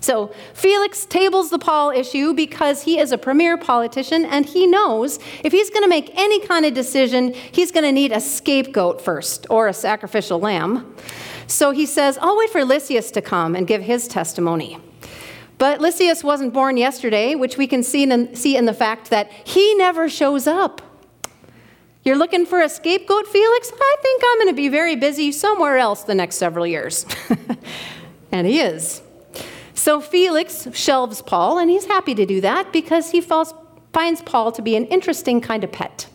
So 0.00 0.32
Felix 0.54 1.04
tables 1.04 1.50
the 1.50 1.58
Paul 1.58 1.90
issue 1.90 2.32
because 2.34 2.82
he 2.82 2.98
is 2.98 3.12
a 3.12 3.18
premier 3.18 3.56
politician 3.56 4.24
and 4.24 4.46
he 4.46 4.66
knows 4.66 5.18
if 5.42 5.52
he's 5.52 5.70
going 5.70 5.82
to 5.82 5.88
make 5.88 6.10
any 6.16 6.40
kind 6.46 6.64
of 6.64 6.74
decision, 6.74 7.32
he's 7.32 7.72
going 7.72 7.84
to 7.84 7.92
need 7.92 8.12
a 8.12 8.20
scapegoat 8.20 9.00
first 9.00 9.46
or 9.50 9.68
a 9.68 9.74
sacrificial 9.74 10.38
lamb. 10.38 10.94
So 11.46 11.70
he 11.70 11.86
says, 11.86 12.18
I'll 12.20 12.36
wait 12.36 12.50
for 12.50 12.64
Lysias 12.64 13.10
to 13.12 13.22
come 13.22 13.54
and 13.54 13.66
give 13.66 13.82
his 13.82 14.08
testimony. 14.08 14.78
But 15.58 15.80
Lysias 15.80 16.22
wasn't 16.22 16.52
born 16.52 16.76
yesterday, 16.76 17.34
which 17.34 17.56
we 17.56 17.66
can 17.66 17.82
see 17.82 18.02
in, 18.02 18.34
see 18.34 18.56
in 18.56 18.66
the 18.66 18.74
fact 18.74 19.10
that 19.10 19.30
he 19.30 19.74
never 19.74 20.08
shows 20.08 20.46
up. 20.46 20.82
You're 22.04 22.16
looking 22.16 22.46
for 22.46 22.60
a 22.60 22.68
scapegoat, 22.68 23.26
Felix? 23.26 23.72
I 23.74 23.96
think 24.00 24.22
I'm 24.24 24.38
going 24.38 24.48
to 24.48 24.56
be 24.56 24.68
very 24.68 24.94
busy 24.94 25.32
somewhere 25.32 25.78
else 25.78 26.04
the 26.04 26.14
next 26.14 26.36
several 26.36 26.66
years. 26.66 27.06
and 28.32 28.46
he 28.46 28.60
is. 28.60 29.02
So 29.76 30.00
Felix 30.00 30.66
shelves 30.72 31.22
Paul, 31.22 31.58
and 31.58 31.70
he's 31.70 31.84
happy 31.84 32.14
to 32.14 32.26
do 32.26 32.40
that 32.40 32.72
because 32.72 33.10
he 33.10 33.20
falls, 33.20 33.54
finds 33.92 34.22
Paul 34.22 34.50
to 34.52 34.62
be 34.62 34.74
an 34.74 34.86
interesting 34.86 35.40
kind 35.40 35.62
of 35.62 35.70
pet. 35.70 36.08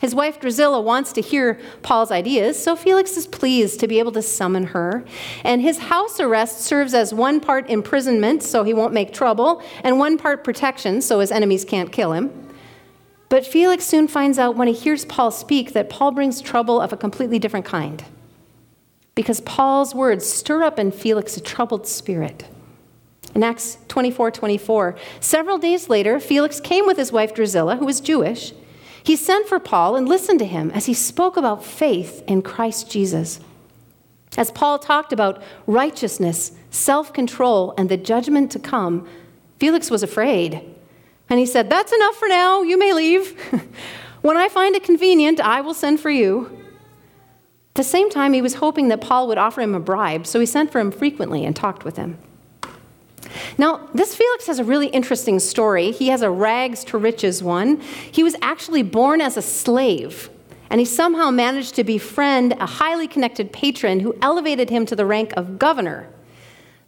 His 0.00 0.14
wife 0.14 0.40
Drusilla 0.40 0.80
wants 0.80 1.12
to 1.12 1.20
hear 1.20 1.60
Paul's 1.82 2.10
ideas, 2.10 2.60
so 2.60 2.74
Felix 2.74 3.16
is 3.16 3.26
pleased 3.26 3.80
to 3.80 3.86
be 3.86 3.98
able 3.98 4.12
to 4.12 4.22
summon 4.22 4.64
her. 4.68 5.04
And 5.44 5.60
his 5.60 5.78
house 5.78 6.18
arrest 6.18 6.62
serves 6.62 6.94
as 6.94 7.12
one 7.14 7.38
part 7.38 7.68
imprisonment, 7.68 8.42
so 8.42 8.64
he 8.64 8.74
won't 8.74 8.94
make 8.94 9.12
trouble, 9.12 9.62
and 9.84 9.98
one 9.98 10.16
part 10.16 10.42
protection, 10.42 11.00
so 11.02 11.20
his 11.20 11.30
enemies 11.30 11.64
can't 11.64 11.92
kill 11.92 12.12
him. 12.12 12.30
But 13.28 13.46
Felix 13.46 13.84
soon 13.84 14.08
finds 14.08 14.38
out 14.38 14.56
when 14.56 14.68
he 14.68 14.74
hears 14.74 15.04
Paul 15.04 15.30
speak 15.30 15.74
that 15.74 15.90
Paul 15.90 16.12
brings 16.12 16.40
trouble 16.40 16.80
of 16.80 16.92
a 16.92 16.96
completely 16.96 17.38
different 17.38 17.66
kind. 17.66 18.04
Because 19.14 19.40
Paul's 19.42 19.94
words 19.94 20.26
stir 20.26 20.62
up 20.62 20.78
in 20.78 20.92
Felix 20.92 21.36
a 21.36 21.40
troubled 21.40 21.86
spirit. 21.86 22.44
In 23.36 23.44
Acts 23.44 23.76
24 23.88 24.30
24, 24.30 24.96
several 25.20 25.58
days 25.58 25.90
later, 25.90 26.18
Felix 26.18 26.58
came 26.58 26.86
with 26.86 26.96
his 26.96 27.12
wife 27.12 27.34
Drusilla, 27.34 27.76
who 27.76 27.84
was 27.84 28.00
Jewish. 28.00 28.54
He 29.04 29.14
sent 29.14 29.46
for 29.46 29.60
Paul 29.60 29.94
and 29.94 30.08
listened 30.08 30.38
to 30.38 30.46
him 30.46 30.70
as 30.70 30.86
he 30.86 30.94
spoke 30.94 31.36
about 31.36 31.62
faith 31.62 32.24
in 32.26 32.40
Christ 32.40 32.90
Jesus. 32.90 33.40
As 34.38 34.50
Paul 34.50 34.78
talked 34.78 35.12
about 35.12 35.42
righteousness, 35.66 36.52
self 36.70 37.12
control, 37.12 37.74
and 37.76 37.90
the 37.90 37.98
judgment 37.98 38.50
to 38.52 38.58
come, 38.58 39.06
Felix 39.58 39.90
was 39.90 40.02
afraid. 40.02 40.62
And 41.28 41.38
he 41.38 41.44
said, 41.44 41.68
That's 41.68 41.92
enough 41.92 42.16
for 42.16 42.28
now. 42.28 42.62
You 42.62 42.78
may 42.78 42.94
leave. 42.94 43.38
when 44.22 44.38
I 44.38 44.48
find 44.48 44.74
it 44.74 44.82
convenient, 44.82 45.40
I 45.40 45.60
will 45.60 45.74
send 45.74 46.00
for 46.00 46.08
you. 46.08 46.58
At 47.72 47.74
the 47.74 47.84
same 47.84 48.08
time, 48.08 48.32
he 48.32 48.40
was 48.40 48.54
hoping 48.54 48.88
that 48.88 49.02
Paul 49.02 49.28
would 49.28 49.36
offer 49.36 49.60
him 49.60 49.74
a 49.74 49.80
bribe, 49.80 50.26
so 50.26 50.40
he 50.40 50.46
sent 50.46 50.72
for 50.72 50.78
him 50.78 50.90
frequently 50.90 51.44
and 51.44 51.54
talked 51.54 51.84
with 51.84 51.98
him. 51.98 52.16
Now, 53.58 53.88
this 53.94 54.14
Felix 54.14 54.46
has 54.46 54.58
a 54.58 54.64
really 54.64 54.88
interesting 54.88 55.38
story. 55.38 55.92
He 55.92 56.08
has 56.08 56.22
a 56.22 56.30
rags 56.30 56.84
to 56.84 56.98
riches 56.98 57.42
one. 57.42 57.80
He 57.80 58.22
was 58.22 58.36
actually 58.42 58.82
born 58.82 59.20
as 59.20 59.36
a 59.36 59.42
slave, 59.42 60.30
and 60.70 60.80
he 60.80 60.84
somehow 60.84 61.30
managed 61.30 61.74
to 61.76 61.84
befriend 61.84 62.52
a 62.54 62.66
highly 62.66 63.08
connected 63.08 63.52
patron 63.52 64.00
who 64.00 64.16
elevated 64.22 64.70
him 64.70 64.86
to 64.86 64.96
the 64.96 65.06
rank 65.06 65.32
of 65.36 65.58
governor. 65.58 66.08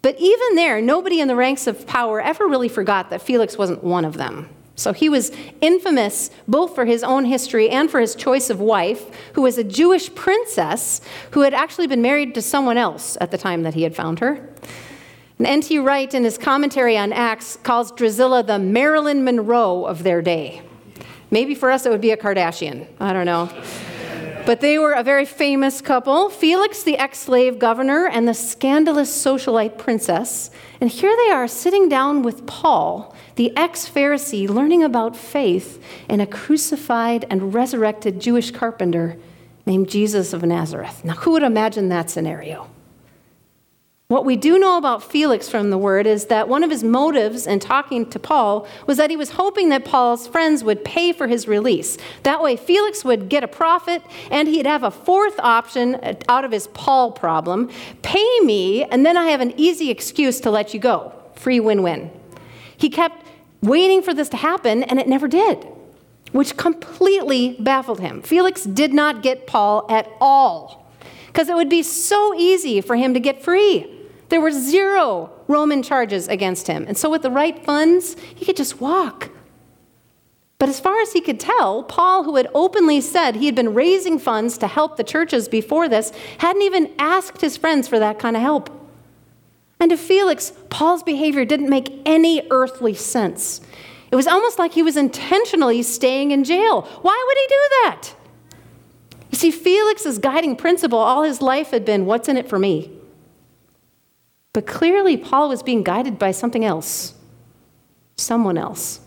But 0.02 0.16
even 0.18 0.54
there, 0.54 0.80
nobody 0.80 1.20
in 1.20 1.28
the 1.28 1.36
ranks 1.36 1.66
of 1.66 1.86
power 1.86 2.20
ever 2.20 2.46
really 2.46 2.68
forgot 2.68 3.10
that 3.10 3.22
Felix 3.22 3.58
wasn't 3.58 3.82
one 3.82 4.04
of 4.04 4.14
them. 4.14 4.48
So 4.78 4.92
he 4.92 5.08
was 5.08 5.32
infamous 5.60 6.30
both 6.46 6.76
for 6.76 6.84
his 6.84 7.02
own 7.02 7.24
history 7.24 7.68
and 7.68 7.90
for 7.90 7.98
his 7.98 8.14
choice 8.14 8.48
of 8.48 8.60
wife, 8.60 9.10
who 9.32 9.42
was 9.42 9.58
a 9.58 9.64
Jewish 9.64 10.14
princess 10.14 11.00
who 11.32 11.40
had 11.40 11.52
actually 11.52 11.88
been 11.88 12.00
married 12.00 12.32
to 12.36 12.42
someone 12.42 12.78
else 12.78 13.18
at 13.20 13.32
the 13.32 13.38
time 13.38 13.64
that 13.64 13.74
he 13.74 13.82
had 13.82 13.96
found 13.96 14.20
her. 14.20 14.48
And 15.38 15.46
N.T. 15.46 15.78
Wright, 15.78 16.12
in 16.12 16.24
his 16.24 16.36
commentary 16.36 16.98
on 16.98 17.12
Acts, 17.12 17.56
calls 17.62 17.92
Drusilla 17.92 18.42
the 18.42 18.58
Marilyn 18.58 19.22
Monroe 19.22 19.84
of 19.84 20.02
their 20.02 20.20
day. 20.20 20.62
Maybe 21.30 21.54
for 21.54 21.70
us 21.70 21.86
it 21.86 21.90
would 21.90 22.00
be 22.00 22.10
a 22.10 22.16
Kardashian. 22.16 22.86
I 22.98 23.12
don't 23.12 23.26
know. 23.26 23.48
But 24.46 24.60
they 24.60 24.78
were 24.78 24.94
a 24.94 25.02
very 25.02 25.26
famous 25.26 25.80
couple 25.80 26.30
Felix, 26.30 26.82
the 26.82 26.96
ex 26.96 27.18
slave 27.18 27.58
governor, 27.58 28.08
and 28.08 28.26
the 28.26 28.32
scandalous 28.32 29.10
socialite 29.14 29.76
princess. 29.76 30.50
And 30.80 30.90
here 30.90 31.14
they 31.14 31.30
are 31.30 31.46
sitting 31.46 31.88
down 31.88 32.22
with 32.22 32.46
Paul, 32.46 33.14
the 33.36 33.54
ex 33.56 33.88
Pharisee, 33.88 34.48
learning 34.48 34.82
about 34.82 35.16
faith 35.16 35.84
in 36.08 36.20
a 36.20 36.26
crucified 36.26 37.26
and 37.28 37.52
resurrected 37.52 38.20
Jewish 38.20 38.50
carpenter 38.50 39.18
named 39.66 39.90
Jesus 39.90 40.32
of 40.32 40.42
Nazareth. 40.42 41.04
Now, 41.04 41.14
who 41.14 41.32
would 41.32 41.42
imagine 41.42 41.90
that 41.90 42.08
scenario? 42.08 42.70
What 44.18 44.24
we 44.24 44.34
do 44.34 44.58
know 44.58 44.76
about 44.76 45.04
Felix 45.04 45.48
from 45.48 45.70
the 45.70 45.78
word 45.78 46.04
is 46.04 46.26
that 46.26 46.48
one 46.48 46.64
of 46.64 46.72
his 46.72 46.82
motives 46.82 47.46
in 47.46 47.60
talking 47.60 48.04
to 48.10 48.18
Paul 48.18 48.66
was 48.84 48.96
that 48.96 49.10
he 49.10 49.16
was 49.16 49.30
hoping 49.30 49.68
that 49.68 49.84
Paul's 49.84 50.26
friends 50.26 50.64
would 50.64 50.84
pay 50.84 51.12
for 51.12 51.28
his 51.28 51.46
release. 51.46 51.96
That 52.24 52.42
way, 52.42 52.56
Felix 52.56 53.04
would 53.04 53.28
get 53.28 53.44
a 53.44 53.46
profit 53.46 54.02
and 54.32 54.48
he'd 54.48 54.66
have 54.66 54.82
a 54.82 54.90
fourth 54.90 55.38
option 55.38 56.00
out 56.28 56.44
of 56.44 56.50
his 56.50 56.66
Paul 56.66 57.12
problem 57.12 57.70
pay 58.02 58.40
me, 58.40 58.82
and 58.82 59.06
then 59.06 59.16
I 59.16 59.26
have 59.26 59.40
an 59.40 59.54
easy 59.56 59.88
excuse 59.88 60.40
to 60.40 60.50
let 60.50 60.74
you 60.74 60.80
go. 60.80 61.12
Free 61.36 61.60
win 61.60 61.84
win. 61.84 62.10
He 62.76 62.90
kept 62.90 63.24
waiting 63.62 64.02
for 64.02 64.12
this 64.12 64.28
to 64.30 64.36
happen, 64.36 64.82
and 64.82 64.98
it 64.98 65.06
never 65.06 65.28
did, 65.28 65.64
which 66.32 66.56
completely 66.56 67.56
baffled 67.60 68.00
him. 68.00 68.22
Felix 68.22 68.64
did 68.64 68.92
not 68.92 69.22
get 69.22 69.46
Paul 69.46 69.86
at 69.88 70.10
all 70.20 70.92
because 71.28 71.48
it 71.48 71.54
would 71.54 71.70
be 71.70 71.84
so 71.84 72.34
easy 72.34 72.80
for 72.80 72.96
him 72.96 73.14
to 73.14 73.20
get 73.20 73.44
free. 73.44 73.94
There 74.28 74.40
were 74.40 74.50
zero 74.50 75.30
Roman 75.46 75.82
charges 75.82 76.28
against 76.28 76.66
him. 76.66 76.84
And 76.86 76.96
so, 76.96 77.08
with 77.10 77.22
the 77.22 77.30
right 77.30 77.64
funds, 77.64 78.16
he 78.34 78.44
could 78.44 78.56
just 78.56 78.80
walk. 78.80 79.30
But 80.58 80.68
as 80.68 80.80
far 80.80 81.00
as 81.00 81.12
he 81.12 81.20
could 81.20 81.38
tell, 81.38 81.84
Paul, 81.84 82.24
who 82.24 82.36
had 82.36 82.48
openly 82.52 83.00
said 83.00 83.36
he 83.36 83.46
had 83.46 83.54
been 83.54 83.74
raising 83.74 84.18
funds 84.18 84.58
to 84.58 84.66
help 84.66 84.96
the 84.96 85.04
churches 85.04 85.48
before 85.48 85.88
this, 85.88 86.12
hadn't 86.38 86.62
even 86.62 86.92
asked 86.98 87.40
his 87.40 87.56
friends 87.56 87.86
for 87.86 87.98
that 88.00 88.18
kind 88.18 88.36
of 88.36 88.42
help. 88.42 88.68
And 89.80 89.90
to 89.90 89.96
Felix, 89.96 90.52
Paul's 90.68 91.04
behavior 91.04 91.44
didn't 91.44 91.70
make 91.70 92.02
any 92.04 92.46
earthly 92.50 92.94
sense. 92.94 93.60
It 94.10 94.16
was 94.16 94.26
almost 94.26 94.58
like 94.58 94.72
he 94.72 94.82
was 94.82 94.96
intentionally 94.96 95.82
staying 95.82 96.32
in 96.32 96.42
jail. 96.42 96.82
Why 96.82 97.24
would 97.26 97.38
he 97.38 97.46
do 97.46 97.68
that? 97.84 98.14
You 99.30 99.38
see, 99.38 99.50
Felix's 99.52 100.18
guiding 100.18 100.56
principle 100.56 100.98
all 100.98 101.22
his 101.22 101.40
life 101.40 101.70
had 101.70 101.84
been 101.84 102.06
what's 102.06 102.28
in 102.28 102.36
it 102.36 102.48
for 102.48 102.58
me? 102.58 102.97
But 104.52 104.66
clearly, 104.66 105.16
Paul 105.16 105.48
was 105.48 105.62
being 105.62 105.82
guided 105.82 106.18
by 106.18 106.30
something 106.30 106.64
else, 106.64 107.14
someone 108.16 108.58
else. 108.58 109.00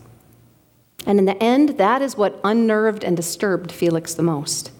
And 1.06 1.18
in 1.18 1.24
the 1.24 1.42
end, 1.42 1.70
that 1.78 2.00
is 2.00 2.16
what 2.16 2.40
unnerved 2.44 3.04
and 3.04 3.16
disturbed 3.16 3.72
Felix 3.72 4.14
the 4.14 4.22
most. 4.22 4.70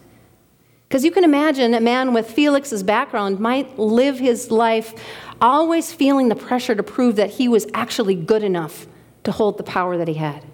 Because 0.88 1.04
you 1.04 1.10
can 1.10 1.24
imagine 1.24 1.74
a 1.74 1.80
man 1.80 2.12
with 2.12 2.30
Felix's 2.30 2.82
background 2.82 3.40
might 3.40 3.78
live 3.78 4.18
his 4.18 4.50
life 4.50 4.94
always 5.40 5.92
feeling 5.92 6.28
the 6.28 6.36
pressure 6.36 6.74
to 6.74 6.82
prove 6.82 7.16
that 7.16 7.30
he 7.30 7.48
was 7.48 7.66
actually 7.74 8.14
good 8.14 8.44
enough 8.44 8.86
to 9.24 9.32
hold 9.32 9.58
the 9.58 9.62
power 9.62 9.96
that 9.96 10.06
he 10.06 10.14
had. 10.14 10.44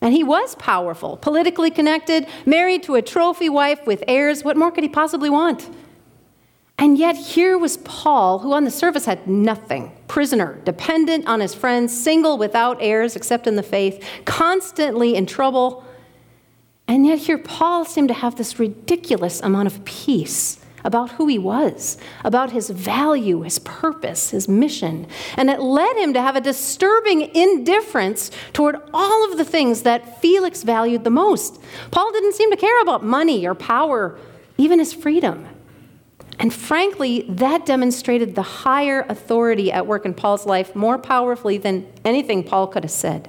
And 0.00 0.14
he 0.14 0.24
was 0.24 0.54
powerful, 0.54 1.18
politically 1.18 1.70
connected, 1.70 2.26
married 2.46 2.82
to 2.84 2.94
a 2.94 3.02
trophy 3.02 3.50
wife 3.50 3.86
with 3.86 4.02
heirs. 4.08 4.42
What 4.44 4.56
more 4.56 4.70
could 4.70 4.84
he 4.84 4.88
possibly 4.88 5.28
want? 5.28 5.68
And 6.80 6.96
yet, 6.96 7.14
here 7.14 7.58
was 7.58 7.76
Paul, 7.76 8.38
who 8.38 8.54
on 8.54 8.64
the 8.64 8.70
surface 8.70 9.04
had 9.04 9.26
nothing 9.26 9.92
prisoner, 10.08 10.58
dependent 10.64 11.28
on 11.28 11.40
his 11.40 11.54
friends, 11.54 11.96
single, 11.96 12.38
without 12.38 12.78
heirs 12.80 13.16
except 13.16 13.46
in 13.46 13.56
the 13.56 13.62
faith, 13.62 14.02
constantly 14.24 15.14
in 15.14 15.26
trouble. 15.26 15.84
And 16.88 17.06
yet, 17.06 17.18
here 17.18 17.36
Paul 17.36 17.84
seemed 17.84 18.08
to 18.08 18.14
have 18.14 18.36
this 18.36 18.58
ridiculous 18.58 19.42
amount 19.42 19.66
of 19.66 19.84
peace 19.84 20.58
about 20.82 21.10
who 21.10 21.26
he 21.26 21.38
was, 21.38 21.98
about 22.24 22.52
his 22.52 22.70
value, 22.70 23.42
his 23.42 23.58
purpose, 23.58 24.30
his 24.30 24.48
mission. 24.48 25.06
And 25.36 25.50
it 25.50 25.60
led 25.60 25.98
him 25.98 26.14
to 26.14 26.22
have 26.22 26.34
a 26.34 26.40
disturbing 26.40 27.34
indifference 27.34 28.30
toward 28.54 28.76
all 28.94 29.30
of 29.30 29.36
the 29.36 29.44
things 29.44 29.82
that 29.82 30.22
Felix 30.22 30.62
valued 30.62 31.04
the 31.04 31.10
most. 31.10 31.60
Paul 31.90 32.10
didn't 32.10 32.32
seem 32.32 32.50
to 32.50 32.56
care 32.56 32.80
about 32.80 33.04
money 33.04 33.46
or 33.46 33.54
power, 33.54 34.18
even 34.56 34.78
his 34.78 34.94
freedom. 34.94 35.46
And 36.40 36.54
frankly, 36.54 37.26
that 37.28 37.66
demonstrated 37.66 38.34
the 38.34 38.42
higher 38.42 39.04
authority 39.10 39.70
at 39.70 39.86
work 39.86 40.06
in 40.06 40.14
Paul's 40.14 40.46
life 40.46 40.74
more 40.74 40.96
powerfully 40.96 41.58
than 41.58 41.86
anything 42.02 42.42
Paul 42.42 42.66
could 42.66 42.82
have 42.82 42.90
said. 42.90 43.28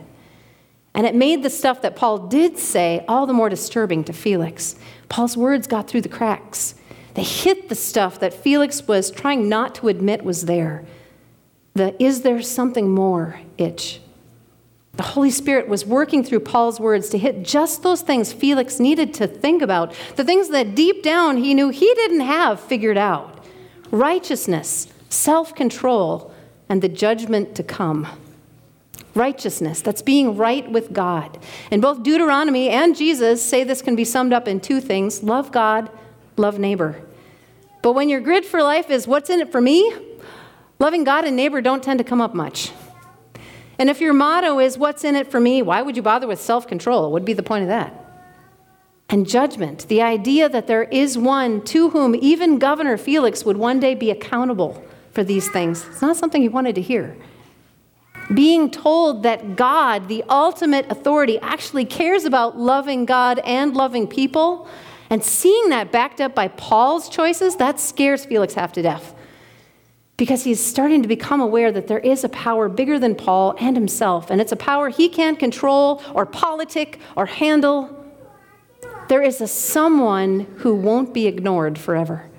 And 0.93 1.05
it 1.05 1.13
made 1.13 1.43
the 1.43 1.49
stuff 1.49 1.81
that 1.81 1.97
Paul 1.97 2.29
did 2.29 2.57
say 2.57 3.03
all 3.09 3.25
the 3.25 3.33
more 3.33 3.49
disturbing 3.49 4.05
to 4.05 4.13
Felix. 4.13 4.75
Paul's 5.09 5.35
words 5.35 5.67
got 5.67 5.89
through 5.89 6.01
the 6.01 6.09
cracks. 6.09 6.75
They 7.15 7.23
hit 7.23 7.67
the 7.67 7.75
stuff 7.75 8.17
that 8.21 8.33
Felix 8.33 8.87
was 8.87 9.11
trying 9.11 9.49
not 9.49 9.75
to 9.75 9.89
admit 9.89 10.23
was 10.23 10.45
there. 10.45 10.85
The 11.73 12.01
is 12.01 12.21
there 12.21 12.41
something 12.41 12.89
more 12.89 13.41
itch. 13.57 14.00
The 14.93 15.03
Holy 15.03 15.31
Spirit 15.31 15.67
was 15.67 15.85
working 15.85 16.23
through 16.23 16.41
Paul's 16.41 16.79
words 16.79 17.09
to 17.09 17.17
hit 17.17 17.43
just 17.43 17.81
those 17.81 18.01
things 18.01 18.33
Felix 18.33 18.79
needed 18.79 19.13
to 19.15 19.27
think 19.27 19.61
about, 19.61 19.95
the 20.15 20.23
things 20.23 20.49
that 20.49 20.75
deep 20.75 21.01
down 21.01 21.37
he 21.37 21.53
knew 21.53 21.69
he 21.69 21.93
didn't 21.95 22.21
have 22.21 22.59
figured 22.59 22.97
out 22.97 23.43
righteousness, 23.89 24.87
self 25.09 25.55
control, 25.55 26.33
and 26.69 26.81
the 26.81 26.89
judgment 26.89 27.55
to 27.55 27.63
come. 27.63 28.07
Righteousness, 29.13 29.81
that's 29.81 30.01
being 30.01 30.37
right 30.37 30.69
with 30.71 30.93
God. 30.93 31.37
And 31.69 31.81
both 31.81 32.03
Deuteronomy 32.03 32.69
and 32.69 32.95
Jesus 32.95 33.43
say 33.43 33.63
this 33.63 33.81
can 33.81 33.95
be 33.95 34.05
summed 34.05 34.31
up 34.31 34.47
in 34.47 34.61
two 34.61 34.79
things 34.79 35.23
love 35.23 35.51
God 35.51 35.89
love 36.37 36.59
neighbor. 36.59 37.01
But 37.81 37.93
when 37.93 38.09
your 38.09 38.19
grid 38.19 38.45
for 38.45 38.61
life 38.61 38.89
is 38.89 39.07
what's 39.07 39.29
in 39.29 39.39
it 39.39 39.51
for 39.51 39.61
me, 39.61 39.93
loving 40.79 41.03
God 41.03 41.25
and 41.25 41.35
neighbor 41.35 41.61
don't 41.61 41.83
tend 41.83 41.97
to 41.99 42.03
come 42.03 42.21
up 42.21 42.33
much. 42.33 42.71
And 43.81 43.89
if 43.89 43.99
your 43.99 44.13
motto 44.13 44.59
is 44.59 44.77
what's 44.77 45.03
in 45.03 45.15
it 45.15 45.31
for 45.31 45.39
me, 45.39 45.63
why 45.63 45.81
would 45.81 45.95
you 45.97 46.03
bother 46.03 46.27
with 46.27 46.39
self 46.39 46.67
control? 46.67 47.01
What 47.01 47.13
would 47.13 47.25
be 47.25 47.33
the 47.33 47.41
point 47.41 47.63
of 47.63 47.69
that? 47.69 47.91
And 49.09 49.27
judgment, 49.27 49.87
the 49.87 50.03
idea 50.03 50.47
that 50.49 50.67
there 50.67 50.83
is 50.83 51.17
one 51.17 51.63
to 51.63 51.89
whom 51.89 52.13
even 52.13 52.59
Governor 52.59 52.95
Felix 52.95 53.43
would 53.43 53.57
one 53.57 53.79
day 53.79 53.95
be 53.95 54.11
accountable 54.11 54.85
for 55.13 55.23
these 55.23 55.49
things, 55.49 55.83
it's 55.87 55.99
not 55.99 56.15
something 56.15 56.43
he 56.43 56.47
wanted 56.47 56.75
to 56.75 56.81
hear. 56.81 57.17
Being 58.31 58.69
told 58.69 59.23
that 59.23 59.55
God, 59.55 60.09
the 60.09 60.23
ultimate 60.29 60.85
authority, 60.91 61.39
actually 61.39 61.85
cares 61.85 62.23
about 62.23 62.59
loving 62.59 63.05
God 63.05 63.39
and 63.39 63.75
loving 63.75 64.05
people 64.05 64.67
and 65.09 65.23
seeing 65.23 65.69
that 65.69 65.91
backed 65.91 66.21
up 66.21 66.35
by 66.35 66.49
Paul's 66.49 67.09
choices, 67.09 67.55
that 67.55 67.79
scares 67.79 68.25
Felix 68.25 68.53
half 68.53 68.73
to 68.73 68.83
death. 68.83 69.15
Because 70.21 70.43
he's 70.43 70.63
starting 70.63 71.01
to 71.01 71.07
become 71.07 71.41
aware 71.41 71.71
that 71.71 71.87
there 71.87 71.97
is 71.97 72.23
a 72.23 72.29
power 72.29 72.69
bigger 72.69 72.99
than 72.99 73.15
Paul 73.15 73.55
and 73.57 73.75
himself, 73.75 74.29
and 74.29 74.39
it's 74.39 74.51
a 74.51 74.55
power 74.55 74.89
he 74.89 75.09
can't 75.09 75.39
control 75.39 75.99
or 76.13 76.27
politic 76.27 76.99
or 77.15 77.25
handle. 77.25 78.05
There 79.07 79.23
is 79.23 79.41
a 79.41 79.47
someone 79.47 80.41
who 80.57 80.75
won't 80.75 81.11
be 81.11 81.25
ignored 81.25 81.79
forever. 81.79 82.29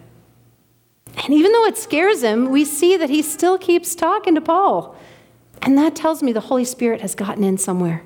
And 1.24 1.34
even 1.34 1.50
though 1.50 1.64
it 1.64 1.76
scares 1.76 2.22
him, 2.22 2.52
we 2.52 2.64
see 2.64 2.96
that 2.96 3.10
he 3.10 3.20
still 3.20 3.58
keeps 3.58 3.96
talking 3.96 4.36
to 4.36 4.40
Paul. 4.40 4.94
And 5.60 5.76
that 5.76 5.96
tells 5.96 6.22
me 6.22 6.32
the 6.32 6.38
Holy 6.38 6.64
Spirit 6.64 7.00
has 7.00 7.16
gotten 7.16 7.42
in 7.42 7.58
somewhere 7.58 8.04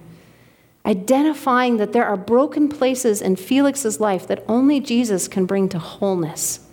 identifying 0.86 1.76
that 1.76 1.92
there 1.92 2.06
are 2.06 2.16
broken 2.16 2.70
places 2.70 3.20
in 3.20 3.36
Felix's 3.36 4.00
life 4.00 4.26
that 4.26 4.42
only 4.48 4.80
Jesus 4.80 5.28
can 5.28 5.44
bring 5.44 5.68
to 5.68 5.78
wholeness. 5.78 6.65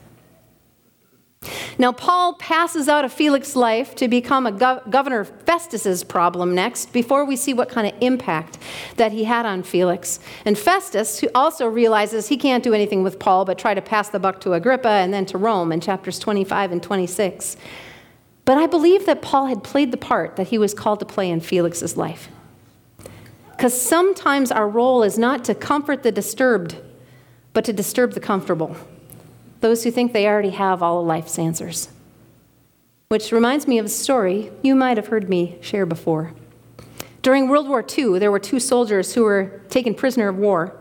Now, 1.78 1.92
Paul 1.92 2.34
passes 2.36 2.88
out 2.88 3.06
of 3.06 3.12
Felix's 3.12 3.56
life 3.56 3.96
to 3.96 4.08
become 4.08 4.46
a 4.46 4.52
gov- 4.52 4.90
Governor 4.90 5.24
Festus's 5.24 6.04
problem 6.04 6.54
next, 6.56 6.94
before 6.94 7.26
we 7.26 7.36
see 7.36 7.54
what 7.54 7.70
kind 7.70 7.88
of 7.88 7.94
impact 8.02 8.58
that 8.98 9.12
he 9.12 9.24
had 9.24 9.46
on 9.46 9.64
Felix. 9.64 10.20
And 10.46 10.58
Festus, 10.58 11.20
who 11.20 11.30
also 11.34 11.68
realizes 11.68 12.28
he 12.28 12.38
can't 12.38 12.64
do 12.64 12.74
anything 12.74 13.04
with 13.04 13.20
Paul 13.20 13.46
but 13.46 13.58
try 13.58 13.74
to 13.74 13.82
pass 13.82 14.10
the 14.10 14.20
buck 14.20 14.40
to 14.42 14.54
Agrippa 14.54 14.88
and 14.88 15.14
then 15.14 15.26
to 15.28 15.38
Rome 15.38 15.72
in 15.72 15.82
chapters 15.82 16.20
25 16.20 16.72
and 16.72 16.84
26. 16.84 17.58
But 18.46 18.58
I 18.58 18.68
believe 18.68 19.06
that 19.06 19.22
Paul 19.22 19.48
had 19.48 19.64
played 19.64 19.92
the 19.92 19.98
part 19.98 20.36
that 20.36 20.48
he 20.48 20.58
was 20.58 20.74
called 20.74 21.00
to 21.00 21.06
play 21.06 21.30
in 21.30 21.40
Felix's 21.40 21.96
life. 21.96 22.30
Because 23.52 23.80
sometimes 23.80 24.52
our 24.52 24.68
role 24.68 25.04
is 25.04 25.18
not 25.18 25.46
to 25.46 25.56
comfort 25.56 26.04
the 26.04 26.12
disturbed, 26.12 26.76
but 27.54 27.64
to 27.66 27.72
disturb 27.72 28.14
the 28.14 28.20
comfortable, 28.20 28.76
those 29.64 29.86
who 29.86 29.92
think 29.92 30.12
they 30.12 30.28
already 30.28 30.50
have 30.50 30.84
all 30.84 31.00
of 31.00 31.08
life's 31.08 31.40
answers. 31.40 31.88
Which 33.08 33.32
reminds 33.32 33.66
me 33.66 33.80
of 33.80 33.86
a 33.86 33.90
story 33.90 34.52
you 34.62 34.76
might 34.76 34.98
have 34.98 35.08
heard 35.08 35.30
me 35.30 35.58
share 35.62 35.86
before. 35.86 36.34
During 37.22 37.48
World 37.48 37.70
War 37.70 37.82
II, 37.98 38.20
there 38.20 38.30
were 38.30 38.40
two 38.40 38.60
soldiers 38.60 39.14
who 39.14 39.24
were 39.24 39.62
taken 39.70 39.96
prisoner 39.96 40.28
of 40.28 40.36
war, 40.36 40.76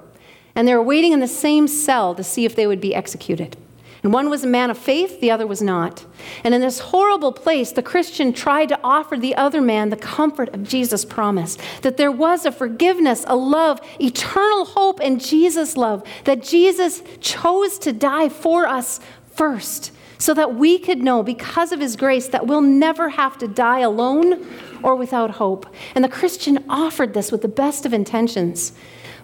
and 0.56 0.66
they 0.66 0.74
were 0.74 0.82
waiting 0.82 1.12
in 1.12 1.20
the 1.20 1.28
same 1.28 1.68
cell 1.68 2.12
to 2.16 2.24
see 2.24 2.44
if 2.44 2.56
they 2.56 2.66
would 2.66 2.80
be 2.80 2.92
executed. 2.92 3.56
And 4.02 4.12
one 4.12 4.28
was 4.28 4.42
a 4.42 4.48
man 4.48 4.70
of 4.70 4.78
faith, 4.78 5.20
the 5.20 5.30
other 5.30 5.46
was 5.46 5.62
not. 5.62 6.04
And 6.42 6.54
in 6.54 6.60
this 6.60 6.80
horrible 6.80 7.32
place, 7.32 7.70
the 7.70 7.82
Christian 7.82 8.32
tried 8.32 8.68
to 8.70 8.80
offer 8.82 9.16
the 9.16 9.36
other 9.36 9.60
man 9.60 9.90
the 9.90 9.96
comfort 9.96 10.52
of 10.52 10.64
Jesus' 10.64 11.04
promise 11.04 11.56
that 11.82 11.98
there 11.98 12.10
was 12.10 12.44
a 12.44 12.50
forgiveness, 12.50 13.24
a 13.28 13.36
love, 13.36 13.80
eternal 14.00 14.64
hope 14.64 15.00
in 15.00 15.20
Jesus' 15.20 15.76
love, 15.76 16.02
that 16.24 16.42
Jesus 16.42 17.02
chose 17.20 17.78
to 17.78 17.92
die 17.92 18.28
for 18.28 18.66
us 18.66 18.98
first, 19.34 19.92
so 20.18 20.34
that 20.34 20.54
we 20.54 20.78
could 20.78 20.98
know, 20.98 21.22
because 21.22 21.72
of 21.72 21.80
his 21.80 21.96
grace, 21.96 22.28
that 22.28 22.46
we'll 22.46 22.60
never 22.60 23.08
have 23.08 23.38
to 23.38 23.48
die 23.48 23.80
alone 23.80 24.46
or 24.82 24.96
without 24.96 25.30
hope. 25.30 25.66
And 25.94 26.04
the 26.04 26.08
Christian 26.08 26.64
offered 26.68 27.14
this 27.14 27.30
with 27.30 27.42
the 27.42 27.48
best 27.48 27.86
of 27.86 27.92
intentions. 27.92 28.72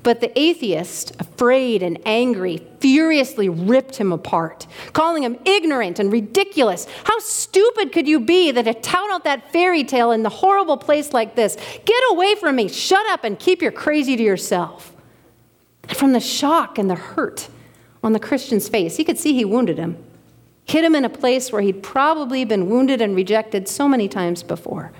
But 0.03 0.21
the 0.21 0.37
atheist, 0.39 1.13
afraid 1.21 1.83
and 1.83 1.99
angry, 2.07 2.59
furiously 2.81 3.49
ripped 3.49 3.97
him 3.97 4.13
apart, 4.13 4.67
calling 4.93 5.25
him 5.25 5.39
ignorant 5.45 5.99
and 5.99 6.13
ridiculous. 6.13 6.87
How 7.05 7.19
stupid 7.19 7.93
could 7.93 8.07
you 8.07 8.21
be 8.21 8.51
that 8.53 8.65
to 8.65 8.75
tout 8.75 9.11
out 9.11 9.25
that 9.25 9.53
fairy 9.53 9.85
tale 9.85 10.13
in 10.13 10.23
the 10.23 10.29
horrible 10.29 10.77
place 10.77 11.13
like 11.13 11.35
this? 11.35 11.57
Get 11.85 12.03
away 12.11 12.35
from 12.37 12.57
me, 12.57 12.69
shut 12.69 13.07
up, 13.11 13.25
and 13.25 13.39
keep 13.39 13.61
your 13.61 13.73
crazy 13.73 14.17
to 14.17 14.23
yourself. 14.23 14.95
From 15.89 16.13
the 16.13 16.21
shock 16.21 16.79
and 16.79 16.89
the 16.91 16.95
hurt 16.95 17.49
on 18.03 18.13
the 18.13 18.21
Christian's 18.21 18.69
face, 18.69 18.97
he 18.97 19.05
could 19.05 19.19
see 19.19 19.33
he 19.33 19.45
wounded 19.45 19.79
him, 19.79 20.03
hit 20.65 20.85
him 20.85 20.95
in 20.95 21.05
a 21.05 21.11
place 21.11 21.51
where 21.51 21.63
he'd 21.63 21.83
probably 21.83 22.45
been 22.45 22.69
wounded 22.69 23.01
and 23.01 23.17
rejected 23.17 23.69
so 23.69 23.89
many 23.89 24.07
times 24.07 24.43
before. 24.43 24.93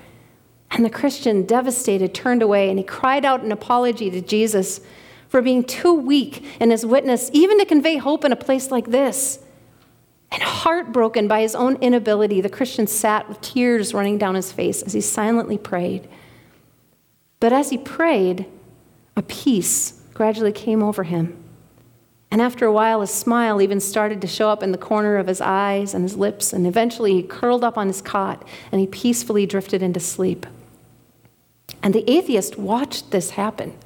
And 0.71 0.85
the 0.85 0.89
Christian, 0.89 1.45
devastated, 1.45 2.13
turned 2.13 2.41
away 2.41 2.69
and 2.69 2.77
he 2.77 2.85
cried 2.85 3.25
out 3.25 3.41
an 3.41 3.51
apology 3.51 4.09
to 4.11 4.21
Jesus 4.21 4.81
for 5.27 5.41
being 5.41 5.63
too 5.63 5.93
weak 5.93 6.43
in 6.59 6.71
his 6.71 6.85
witness, 6.85 7.29
even 7.33 7.59
to 7.59 7.65
convey 7.65 7.97
hope 7.97 8.23
in 8.25 8.31
a 8.31 8.37
place 8.37 8.71
like 8.71 8.89
this. 8.89 9.39
And 10.31 10.43
heartbroken 10.43 11.27
by 11.27 11.41
his 11.41 11.55
own 11.55 11.75
inability, 11.77 12.41
the 12.41 12.49
Christian 12.49 12.87
sat 12.87 13.27
with 13.27 13.41
tears 13.41 13.93
running 13.93 14.17
down 14.17 14.35
his 14.35 14.51
face 14.51 14.81
as 14.81 14.93
he 14.93 15.01
silently 15.01 15.57
prayed. 15.57 16.07
But 17.39 17.53
as 17.53 17.69
he 17.69 17.77
prayed, 17.77 18.45
a 19.15 19.21
peace 19.23 20.01
gradually 20.13 20.51
came 20.51 20.83
over 20.83 21.03
him. 21.03 21.35
And 22.31 22.41
after 22.41 22.65
a 22.65 22.71
while, 22.71 23.01
a 23.01 23.07
smile 23.07 23.59
even 23.59 23.79
started 23.79 24.21
to 24.21 24.27
show 24.27 24.49
up 24.49 24.61
in 24.61 24.71
the 24.71 24.77
corner 24.77 25.17
of 25.17 25.25
his 25.25 25.41
eyes 25.41 25.95
and 25.95 26.03
his 26.03 26.15
lips, 26.15 26.53
and 26.53 26.67
eventually 26.67 27.13
he 27.13 27.23
curled 27.23 27.63
up 27.63 27.75
on 27.77 27.87
his 27.87 28.01
cot 28.01 28.47
and 28.71 28.79
he 28.79 28.85
peacefully 28.85 29.47
drifted 29.47 29.81
into 29.81 29.99
sleep. 29.99 30.45
And 31.81 31.93
the 31.93 32.09
atheist 32.09 32.57
watched 32.57 33.11
this 33.11 33.31
happen. 33.31 33.77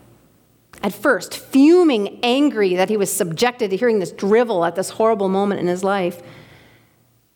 At 0.81 0.93
first, 0.93 1.37
fuming, 1.37 2.19
angry 2.23 2.75
that 2.75 2.89
he 2.89 2.97
was 2.97 3.11
subjected 3.11 3.69
to 3.69 3.77
hearing 3.77 3.99
this 3.99 4.11
drivel 4.11 4.65
at 4.65 4.75
this 4.75 4.91
horrible 4.91 5.29
moment 5.29 5.61
in 5.61 5.67
his 5.67 5.83
life. 5.83 6.21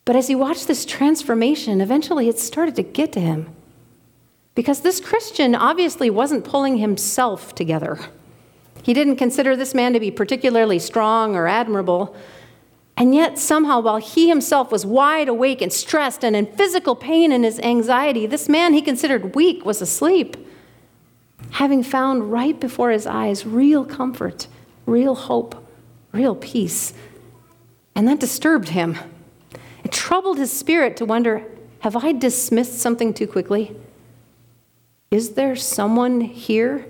But 0.03 0.15
as 0.15 0.27
he 0.27 0.35
watched 0.35 0.67
this 0.67 0.85
transformation, 0.85 1.79
eventually 1.79 2.27
it 2.27 2.39
started 2.39 2.75
to 2.75 2.83
get 2.83 3.11
to 3.13 3.21
him. 3.21 3.53
Because 4.55 4.81
this 4.81 4.99
Christian 4.99 5.53
obviously 5.53 6.09
wasn't 6.09 6.43
pulling 6.43 6.77
himself 6.77 7.53
together. 7.53 7.99
He 8.83 8.93
didn't 8.93 9.17
consider 9.17 9.55
this 9.55 9.73
man 9.73 9.93
to 9.93 9.99
be 9.99 10.11
particularly 10.11 10.79
strong 10.79 11.35
or 11.35 11.47
admirable. 11.47 12.15
And 12.97 13.13
yet, 13.13 13.37
somehow, 13.37 13.79
while 13.79 13.97
he 13.97 14.27
himself 14.27 14.71
was 14.71 14.83
wide 14.83 15.29
awake 15.29 15.61
and 15.61 15.71
stressed 15.71 16.23
and 16.25 16.35
in 16.35 16.47
physical 16.47 16.95
pain 16.95 17.31
and 17.31 17.45
his 17.45 17.59
anxiety, 17.59 18.25
this 18.25 18.49
man 18.49 18.73
he 18.73 18.81
considered 18.81 19.35
weak 19.35 19.63
was 19.63 19.83
asleep, 19.83 20.35
having 21.51 21.83
found 21.83 22.31
right 22.31 22.59
before 22.59 22.89
his 22.89 23.05
eyes 23.05 23.45
real 23.45 23.85
comfort, 23.85 24.47
real 24.87 25.13
hope, 25.13 25.63
real 26.11 26.35
peace. 26.35 26.93
And 27.95 28.07
that 28.07 28.19
disturbed 28.19 28.69
him. 28.69 28.97
It 29.83 29.91
troubled 29.91 30.39
his 30.39 30.51
spirit 30.51 30.97
to 30.97 31.05
wonder 31.05 31.45
have 31.81 31.95
I 31.95 32.11
dismissed 32.11 32.79
something 32.79 33.13
too 33.13 33.27
quickly? 33.27 33.75
Is 35.11 35.33
there 35.33 35.55
someone 35.55 36.21
here 36.21 36.87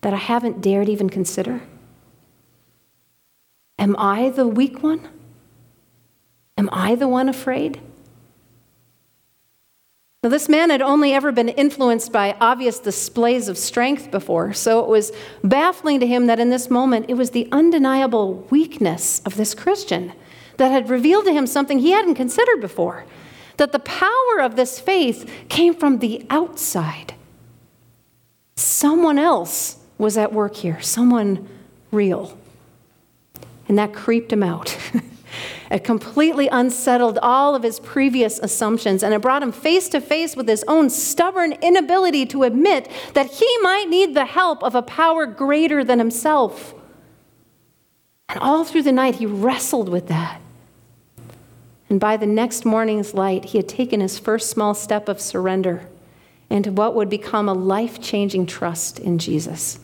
that 0.00 0.14
I 0.14 0.16
haven't 0.16 0.62
dared 0.62 0.88
even 0.88 1.10
consider? 1.10 1.60
Am 3.78 3.96
I 3.98 4.30
the 4.30 4.46
weak 4.46 4.82
one? 4.82 5.08
Am 6.56 6.68
I 6.72 6.94
the 6.94 7.08
one 7.08 7.28
afraid? 7.28 7.80
Now, 10.22 10.30
this 10.30 10.48
man 10.48 10.70
had 10.70 10.80
only 10.80 11.12
ever 11.12 11.32
been 11.32 11.50
influenced 11.50 12.10
by 12.10 12.34
obvious 12.40 12.78
displays 12.78 13.46
of 13.46 13.58
strength 13.58 14.10
before, 14.10 14.54
so 14.54 14.80
it 14.80 14.88
was 14.88 15.12
baffling 15.42 16.00
to 16.00 16.06
him 16.06 16.26
that 16.28 16.40
in 16.40 16.48
this 16.48 16.70
moment 16.70 17.06
it 17.10 17.14
was 17.14 17.32
the 17.32 17.46
undeniable 17.52 18.46
weakness 18.48 19.20
of 19.26 19.36
this 19.36 19.54
Christian 19.54 20.14
that 20.56 20.70
had 20.70 20.88
revealed 20.88 21.26
to 21.26 21.32
him 21.34 21.46
something 21.46 21.78
he 21.78 21.90
hadn't 21.90 22.14
considered 22.14 22.62
before 22.62 23.04
that 23.58 23.72
the 23.72 23.78
power 23.78 24.40
of 24.40 24.56
this 24.56 24.80
faith 24.80 25.30
came 25.50 25.74
from 25.74 25.98
the 25.98 26.24
outside. 26.30 27.14
Someone 28.56 29.18
else 29.18 29.78
was 29.98 30.16
at 30.16 30.32
work 30.32 30.56
here, 30.56 30.80
someone 30.80 31.46
real. 31.92 32.38
And 33.74 33.78
that 33.80 33.92
creeped 33.92 34.32
him 34.32 34.44
out. 34.44 34.78
It 35.68 35.82
completely 35.82 36.46
unsettled 36.46 37.18
all 37.20 37.56
of 37.56 37.64
his 37.64 37.80
previous 37.80 38.38
assumptions, 38.38 39.02
and 39.02 39.12
it 39.12 39.20
brought 39.20 39.42
him 39.42 39.50
face 39.50 39.88
to 39.88 40.00
face 40.00 40.36
with 40.36 40.46
his 40.46 40.62
own 40.68 40.88
stubborn 40.88 41.54
inability 41.54 42.26
to 42.26 42.44
admit 42.44 42.88
that 43.14 43.26
he 43.26 43.58
might 43.60 43.88
need 43.88 44.14
the 44.14 44.26
help 44.26 44.62
of 44.62 44.76
a 44.76 44.82
power 44.82 45.26
greater 45.26 45.82
than 45.82 45.98
himself. 45.98 46.74
And 48.28 48.38
all 48.38 48.62
through 48.62 48.82
the 48.82 48.92
night, 48.92 49.16
he 49.16 49.26
wrestled 49.26 49.88
with 49.88 50.06
that. 50.06 50.40
And 51.90 51.98
by 51.98 52.18
the 52.18 52.26
next 52.26 52.64
morning's 52.64 53.12
light, 53.12 53.46
he 53.46 53.58
had 53.58 53.68
taken 53.68 53.98
his 53.98 54.20
first 54.20 54.50
small 54.50 54.74
step 54.74 55.08
of 55.08 55.20
surrender 55.20 55.88
into 56.48 56.70
what 56.70 56.94
would 56.94 57.10
become 57.10 57.48
a 57.48 57.52
life 57.52 58.00
changing 58.00 58.46
trust 58.46 59.00
in 59.00 59.18
Jesus. 59.18 59.80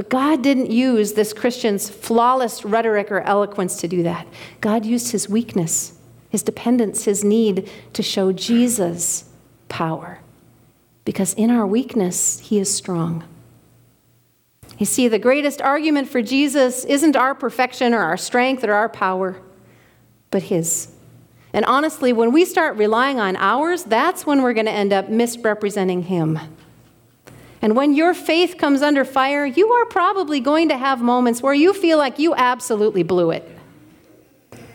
But 0.00 0.08
God 0.08 0.40
didn't 0.40 0.70
use 0.70 1.12
this 1.12 1.34
Christian's 1.34 1.90
flawless 1.90 2.64
rhetoric 2.64 3.12
or 3.12 3.20
eloquence 3.20 3.76
to 3.82 3.86
do 3.86 4.02
that. 4.04 4.26
God 4.62 4.86
used 4.86 5.12
his 5.12 5.28
weakness, 5.28 5.92
his 6.30 6.42
dependence, 6.42 7.04
his 7.04 7.22
need 7.22 7.70
to 7.92 8.02
show 8.02 8.32
Jesus' 8.32 9.26
power. 9.68 10.20
Because 11.04 11.34
in 11.34 11.50
our 11.50 11.66
weakness, 11.66 12.38
he 12.38 12.58
is 12.58 12.74
strong. 12.74 13.24
You 14.78 14.86
see, 14.86 15.06
the 15.06 15.18
greatest 15.18 15.60
argument 15.60 16.08
for 16.08 16.22
Jesus 16.22 16.86
isn't 16.86 17.14
our 17.14 17.34
perfection 17.34 17.92
or 17.92 18.00
our 18.00 18.16
strength 18.16 18.64
or 18.64 18.72
our 18.72 18.88
power, 18.88 19.38
but 20.30 20.44
his. 20.44 20.94
And 21.52 21.66
honestly, 21.66 22.14
when 22.14 22.32
we 22.32 22.46
start 22.46 22.78
relying 22.78 23.20
on 23.20 23.36
ours, 23.36 23.84
that's 23.84 24.24
when 24.24 24.40
we're 24.40 24.54
going 24.54 24.64
to 24.64 24.72
end 24.72 24.94
up 24.94 25.10
misrepresenting 25.10 26.04
him. 26.04 26.38
And 27.62 27.76
when 27.76 27.94
your 27.94 28.14
faith 28.14 28.56
comes 28.56 28.80
under 28.82 29.04
fire, 29.04 29.44
you 29.44 29.68
are 29.70 29.84
probably 29.86 30.40
going 30.40 30.68
to 30.70 30.78
have 30.78 31.02
moments 31.02 31.42
where 31.42 31.54
you 31.54 31.74
feel 31.74 31.98
like 31.98 32.18
you 32.18 32.34
absolutely 32.34 33.02
blew 33.02 33.30
it. 33.30 33.46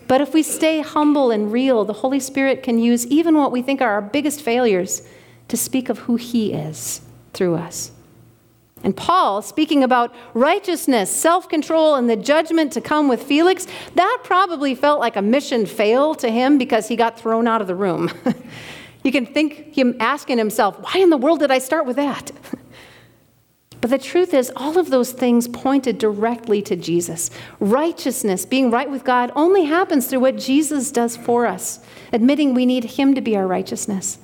But 0.08 0.22
if 0.22 0.34
we 0.34 0.44
stay 0.44 0.82
humble 0.82 1.32
and 1.32 1.52
real, 1.52 1.84
the 1.84 1.94
Holy 1.94 2.20
Spirit 2.20 2.62
can 2.62 2.78
use 2.78 3.08
even 3.08 3.36
what 3.38 3.52
we 3.52 3.62
think 3.62 3.82
are 3.82 3.90
our 3.90 4.02
biggest 4.02 4.42
failures 4.42 5.02
to 5.48 5.58
speak 5.58 5.90
of 5.90 6.00
who 6.00 6.16
He 6.16 6.54
is 6.54 7.02
through 7.34 7.56
us. 7.56 7.92
And 8.84 8.96
Paul, 8.96 9.42
speaking 9.42 9.84
about 9.84 10.14
righteousness, 10.36 11.10
self 11.10 11.50
control, 11.50 11.96
and 11.96 12.08
the 12.08 12.16
judgment 12.16 12.72
to 12.74 12.82
come 12.82 13.08
with 13.08 13.24
Felix, 13.24 13.66
that 13.96 14.20
probably 14.24 14.76
felt 14.76 15.00
like 15.00 15.16
a 15.16 15.24
mission 15.24 15.66
fail 15.66 16.14
to 16.16 16.30
him 16.30 16.60
because 16.60 16.88
he 16.88 16.96
got 16.96 17.20
thrown 17.20 17.48
out 17.48 17.62
of 17.62 17.68
the 17.68 17.74
room. 17.74 18.12
you 19.04 19.12
can 19.12 19.26
think 19.26 19.76
him 19.76 19.96
asking 20.00 20.38
himself, 20.38 20.78
why 20.80 21.02
in 21.02 21.10
the 21.10 21.18
world 21.18 21.40
did 21.40 21.50
I 21.50 21.58
start 21.58 21.88
with 21.88 21.96
that? 21.96 22.32
But 23.86 23.92
the 23.92 23.98
truth 24.00 24.34
is, 24.34 24.52
all 24.56 24.80
of 24.80 24.90
those 24.90 25.12
things 25.12 25.48
pointed 25.48 26.00
directly 26.00 26.60
to 26.64 26.76
Jesus. 26.76 27.30
Righteousness, 27.60 28.44
being 28.44 28.72
right 28.72 28.90
with 28.90 29.04
God, 29.04 29.32
only 29.36 29.66
happens 29.66 30.08
through 30.08 30.22
what 30.22 30.40
Jesus 30.40 30.92
does 30.92 31.16
for 31.16 31.46
us, 31.46 31.82
admitting 32.12 32.56
we 32.56 32.66
need 32.66 32.84
Him 32.86 33.14
to 33.14 33.22
be 33.22 33.38
our 33.38 33.46
righteousness. 33.46 34.18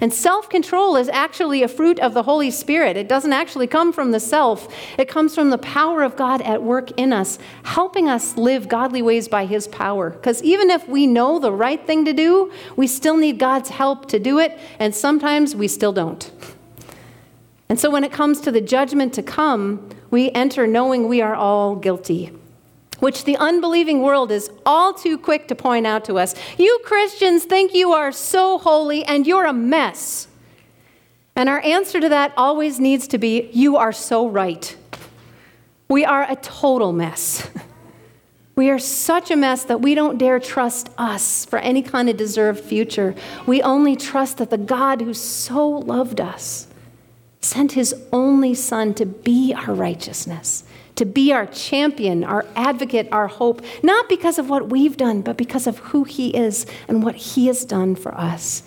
And 0.00 0.14
self 0.14 0.48
control 0.48 0.94
is 0.94 1.08
actually 1.08 1.64
a 1.64 1.68
fruit 1.68 1.98
of 1.98 2.14
the 2.14 2.22
Holy 2.22 2.52
Spirit. 2.52 2.96
It 2.96 3.08
doesn't 3.08 3.32
actually 3.32 3.66
come 3.66 3.92
from 3.92 4.12
the 4.12 4.20
self, 4.20 4.72
it 4.96 5.08
comes 5.08 5.34
from 5.34 5.50
the 5.50 5.58
power 5.58 6.04
of 6.04 6.14
God 6.14 6.40
at 6.42 6.62
work 6.62 6.92
in 6.92 7.12
us, 7.12 7.40
helping 7.64 8.08
us 8.08 8.36
live 8.36 8.68
godly 8.68 9.02
ways 9.02 9.26
by 9.26 9.46
His 9.46 9.66
power. 9.66 10.10
Because 10.10 10.40
even 10.44 10.70
if 10.70 10.86
we 10.86 11.08
know 11.08 11.40
the 11.40 11.50
right 11.50 11.84
thing 11.84 12.04
to 12.04 12.12
do, 12.12 12.52
we 12.76 12.86
still 12.86 13.16
need 13.16 13.40
God's 13.40 13.70
help 13.70 14.06
to 14.10 14.20
do 14.20 14.38
it, 14.38 14.56
and 14.78 14.94
sometimes 14.94 15.56
we 15.56 15.66
still 15.66 15.92
don't. 15.92 16.30
And 17.72 17.80
so 17.80 17.88
when 17.88 18.04
it 18.04 18.12
comes 18.12 18.42
to 18.42 18.52
the 18.52 18.60
judgment 18.60 19.14
to 19.14 19.22
come, 19.22 19.88
we 20.10 20.30
enter 20.32 20.66
knowing 20.66 21.08
we 21.08 21.22
are 21.22 21.34
all 21.34 21.74
guilty, 21.74 22.30
which 22.98 23.24
the 23.24 23.34
unbelieving 23.38 24.02
world 24.02 24.30
is 24.30 24.50
all 24.66 24.92
too 24.92 25.16
quick 25.16 25.48
to 25.48 25.54
point 25.54 25.86
out 25.86 26.04
to 26.04 26.18
us. 26.18 26.34
You 26.58 26.80
Christians 26.84 27.44
think 27.44 27.72
you 27.72 27.92
are 27.92 28.12
so 28.12 28.58
holy 28.58 29.06
and 29.06 29.26
you're 29.26 29.46
a 29.46 29.54
mess. 29.54 30.28
And 31.34 31.48
our 31.48 31.60
answer 31.60 31.98
to 31.98 32.10
that 32.10 32.34
always 32.36 32.78
needs 32.78 33.08
to 33.08 33.16
be 33.16 33.48
you 33.54 33.78
are 33.78 33.90
so 33.90 34.28
right. 34.28 34.76
We 35.88 36.04
are 36.04 36.30
a 36.30 36.36
total 36.36 36.92
mess. 36.92 37.48
We 38.54 38.68
are 38.68 38.78
such 38.78 39.30
a 39.30 39.36
mess 39.36 39.64
that 39.64 39.80
we 39.80 39.94
don't 39.94 40.18
dare 40.18 40.38
trust 40.38 40.90
us 40.98 41.46
for 41.46 41.58
any 41.60 41.80
kind 41.80 42.10
of 42.10 42.18
deserved 42.18 42.60
future. 42.60 43.14
We 43.46 43.62
only 43.62 43.96
trust 43.96 44.36
that 44.36 44.50
the 44.50 44.58
God 44.58 45.00
who 45.00 45.14
so 45.14 45.66
loved 45.66 46.20
us 46.20 46.68
sent 47.42 47.72
his 47.72 47.94
only 48.12 48.54
son 48.54 48.94
to 48.94 49.04
be 49.04 49.52
our 49.52 49.74
righteousness, 49.74 50.64
to 50.94 51.04
be 51.04 51.32
our 51.32 51.46
champion, 51.46 52.24
our 52.24 52.46
advocate, 52.54 53.08
our 53.12 53.26
hope, 53.26 53.62
not 53.82 54.08
because 54.08 54.38
of 54.38 54.48
what 54.48 54.70
we've 54.70 54.96
done, 54.96 55.20
but 55.20 55.36
because 55.36 55.66
of 55.66 55.78
who 55.78 56.04
he 56.04 56.30
is 56.30 56.64
and 56.88 57.02
what 57.02 57.16
he 57.16 57.48
has 57.48 57.64
done 57.64 57.96
for 57.96 58.14
us. 58.14 58.62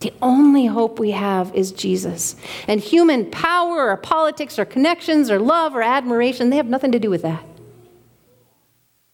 The 0.00 0.12
only 0.22 0.66
hope 0.66 0.98
we 0.98 1.10
have 1.10 1.54
is 1.54 1.72
Jesus. 1.72 2.36
And 2.66 2.80
human 2.80 3.30
power 3.30 3.90
or 3.90 3.96
politics 3.96 4.58
or 4.58 4.64
connections 4.64 5.30
or 5.30 5.38
love 5.38 5.74
or 5.74 5.82
admiration, 5.82 6.50
they 6.50 6.56
have 6.56 6.68
nothing 6.68 6.92
to 6.92 6.98
do 6.98 7.10
with 7.10 7.22
that. 7.22 7.44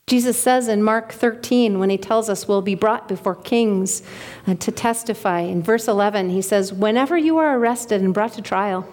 Jesus 0.06 0.40
says 0.40 0.68
in 0.68 0.84
Mark 0.84 1.12
13, 1.12 1.80
when 1.80 1.90
he 1.90 1.98
tells 1.98 2.28
us 2.28 2.46
we'll 2.46 2.62
be 2.62 2.76
brought 2.76 3.08
before 3.08 3.34
kings 3.34 4.04
uh, 4.46 4.54
to 4.54 4.70
testify, 4.70 5.40
in 5.40 5.60
verse 5.60 5.88
11, 5.88 6.30
he 6.30 6.40
says, 6.40 6.72
Whenever 6.72 7.18
you 7.18 7.38
are 7.38 7.58
arrested 7.58 8.00
and 8.00 8.14
brought 8.14 8.34
to 8.34 8.42
trial, 8.42 8.86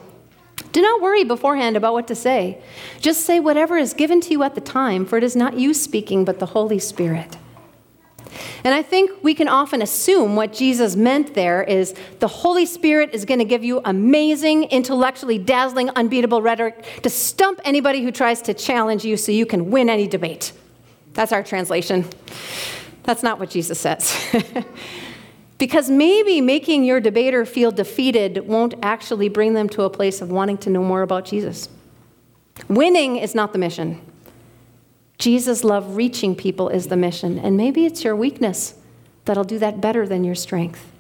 do 0.73 0.81
not 0.81 1.01
worry 1.01 1.23
beforehand 1.23 1.77
about 1.77 1.93
what 1.93 2.07
to 2.07 2.15
say. 2.15 2.62
Just 2.99 3.25
say 3.25 3.39
whatever 3.39 3.77
is 3.77 3.93
given 3.93 4.19
to 4.21 4.31
you 4.31 4.43
at 4.43 4.55
the 4.55 4.62
time, 4.62 5.05
for 5.05 5.17
it 5.17 5.23
is 5.23 5.36
not 5.36 5.57
you 5.57 5.73
speaking, 5.73 6.25
but 6.25 6.39
the 6.39 6.47
Holy 6.47 6.79
Spirit. 6.79 7.38
And 8.63 8.73
I 8.73 8.81
think 8.81 9.12
we 9.23 9.36
can 9.36 9.47
often 9.47 9.83
assume 9.83 10.36
what 10.36 10.51
Jesus 10.51 10.95
meant 10.95 11.36
there 11.36 11.62
is 11.62 11.93
the 12.19 12.27
Holy 12.27 12.65
Spirit 12.65 13.12
is 13.13 13.23
going 13.23 13.38
to 13.39 13.45
give 13.45 13.63
you 13.63 13.81
amazing, 13.86 14.63
intellectually 14.65 15.38
dazzling, 15.38 15.91
unbeatable 15.91 16.41
rhetoric 16.41 16.83
to 17.03 17.09
stump 17.09 17.62
anybody 17.63 18.01
who 18.01 18.12
tries 18.12 18.41
to 18.43 18.55
challenge 18.55 19.05
you 19.05 19.15
so 19.15 19.31
you 19.31 19.45
can 19.45 19.69
win 19.69 19.89
any 19.89 20.07
debate. 20.07 20.53
That's 21.13 21.31
our 21.31 21.43
translation. 21.43 22.05
That's 23.03 23.21
not 23.21 23.39
what 23.39 23.51
Jesus 23.51 23.79
says. 23.79 24.17
Because 25.57 25.89
maybe 25.89 26.41
making 26.41 26.83
your 26.83 26.99
debater 26.99 27.45
feel 27.45 27.71
defeated 27.71 28.47
won't 28.47 28.73
actually 28.81 29.29
bring 29.29 29.53
them 29.53 29.69
to 29.69 29.83
a 29.83 29.89
place 29.89 30.21
of 30.21 30.31
wanting 30.31 30.57
to 30.59 30.69
know 30.69 30.83
more 30.83 31.01
about 31.01 31.25
Jesus. 31.25 31.69
Winning 32.67 33.17
is 33.17 33.33
not 33.33 33.53
the 33.53 33.59
mission. 33.59 34.01
Jesus' 35.17 35.63
love 35.63 35.95
reaching 35.95 36.35
people 36.35 36.69
is 36.69 36.87
the 36.87 36.97
mission, 36.97 37.39
and 37.39 37.55
maybe 37.55 37.85
it's 37.85 38.03
your 38.03 38.15
weakness 38.15 38.75
that'll 39.25 39.43
do 39.43 39.59
that 39.59 39.79
better 39.79 40.07
than 40.07 40.23
your 40.23 40.35
strength. 40.35 40.91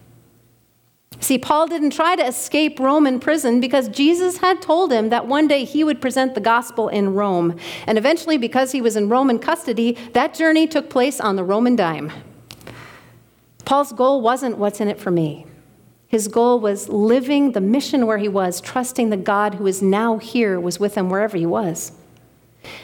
See, 1.19 1.37
Paul 1.37 1.67
didn't 1.67 1.91
try 1.91 2.15
to 2.15 2.25
escape 2.25 2.79
Roman 2.79 3.19
prison 3.19 3.59
because 3.59 3.87
Jesus 3.87 4.37
had 4.37 4.61
told 4.61 4.91
him 4.91 5.09
that 5.09 5.27
one 5.27 5.47
day 5.47 5.63
he 5.63 5.83
would 5.83 6.01
present 6.01 6.35
the 6.35 6.41
gospel 6.41 6.89
in 6.89 7.13
Rome. 7.13 7.57
And 7.87 7.97
eventually, 7.97 8.37
because 8.37 8.71
he 8.71 8.81
was 8.81 8.95
in 8.95 9.09
Roman 9.09 9.39
custody, 9.39 9.97
that 10.13 10.33
journey 10.33 10.67
took 10.67 10.89
place 10.89 11.21
on 11.21 11.35
the 11.35 11.43
Roman 11.43 11.75
dime. 11.75 12.11
Paul's 13.65 13.93
goal 13.93 14.21
wasn't 14.21 14.57
what's 14.57 14.81
in 14.81 14.87
it 14.87 14.99
for 14.99 15.11
me. 15.11 15.45
His 16.07 16.27
goal 16.27 16.59
was 16.59 16.89
living 16.89 17.53
the 17.53 17.61
mission 17.61 18.05
where 18.05 18.19
he 18.19 18.27
was, 18.27 18.61
trusting 18.61 19.09
the 19.09 19.17
God 19.17 19.55
who 19.55 19.65
is 19.65 19.81
now 19.81 20.17
here 20.17 20.59
was 20.59 20.79
with 20.79 20.95
him 20.95 21.09
wherever 21.09 21.37
he 21.37 21.45
was. 21.45 21.91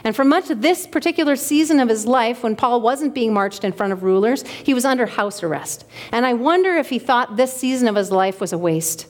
And 0.04 0.16
for 0.16 0.26
much 0.26 0.50
of 0.50 0.62
this 0.62 0.88
particular 0.88 1.36
season 1.36 1.80
of 1.80 1.90
his 1.90 2.06
life, 2.06 2.44
when 2.44 2.56
Paul 2.56 2.82
wasn't 2.82 3.14
being 3.14 3.34
marched 3.34 3.64
in 3.64 3.72
front 3.72 3.94
of 3.94 4.04
rulers, 4.04 4.46
he 4.48 4.74
was 4.74 4.86
under 4.86 5.06
house 5.06 5.44
arrest. 5.44 5.86
And 6.12 6.26
I 6.26 6.34
wonder 6.34 6.76
if 6.76 6.90
he 6.90 7.00
thought 7.00 7.38
this 7.38 7.54
season 7.54 7.88
of 7.88 7.96
his 7.96 8.12
life 8.12 8.42
was 8.42 8.52
a 8.52 8.58
waste. 8.58 9.08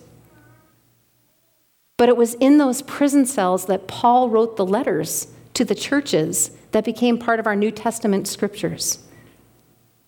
But 1.97 2.09
it 2.09 2.17
was 2.17 2.35
in 2.35 2.57
those 2.57 2.81
prison 2.81 3.25
cells 3.25 3.65
that 3.65 3.87
Paul 3.87 4.29
wrote 4.29 4.57
the 4.57 4.65
letters 4.65 5.27
to 5.53 5.65
the 5.65 5.75
churches 5.75 6.51
that 6.71 6.85
became 6.85 7.17
part 7.17 7.39
of 7.39 7.47
our 7.47 7.55
New 7.55 7.71
Testament 7.71 8.27
scriptures. 8.27 8.99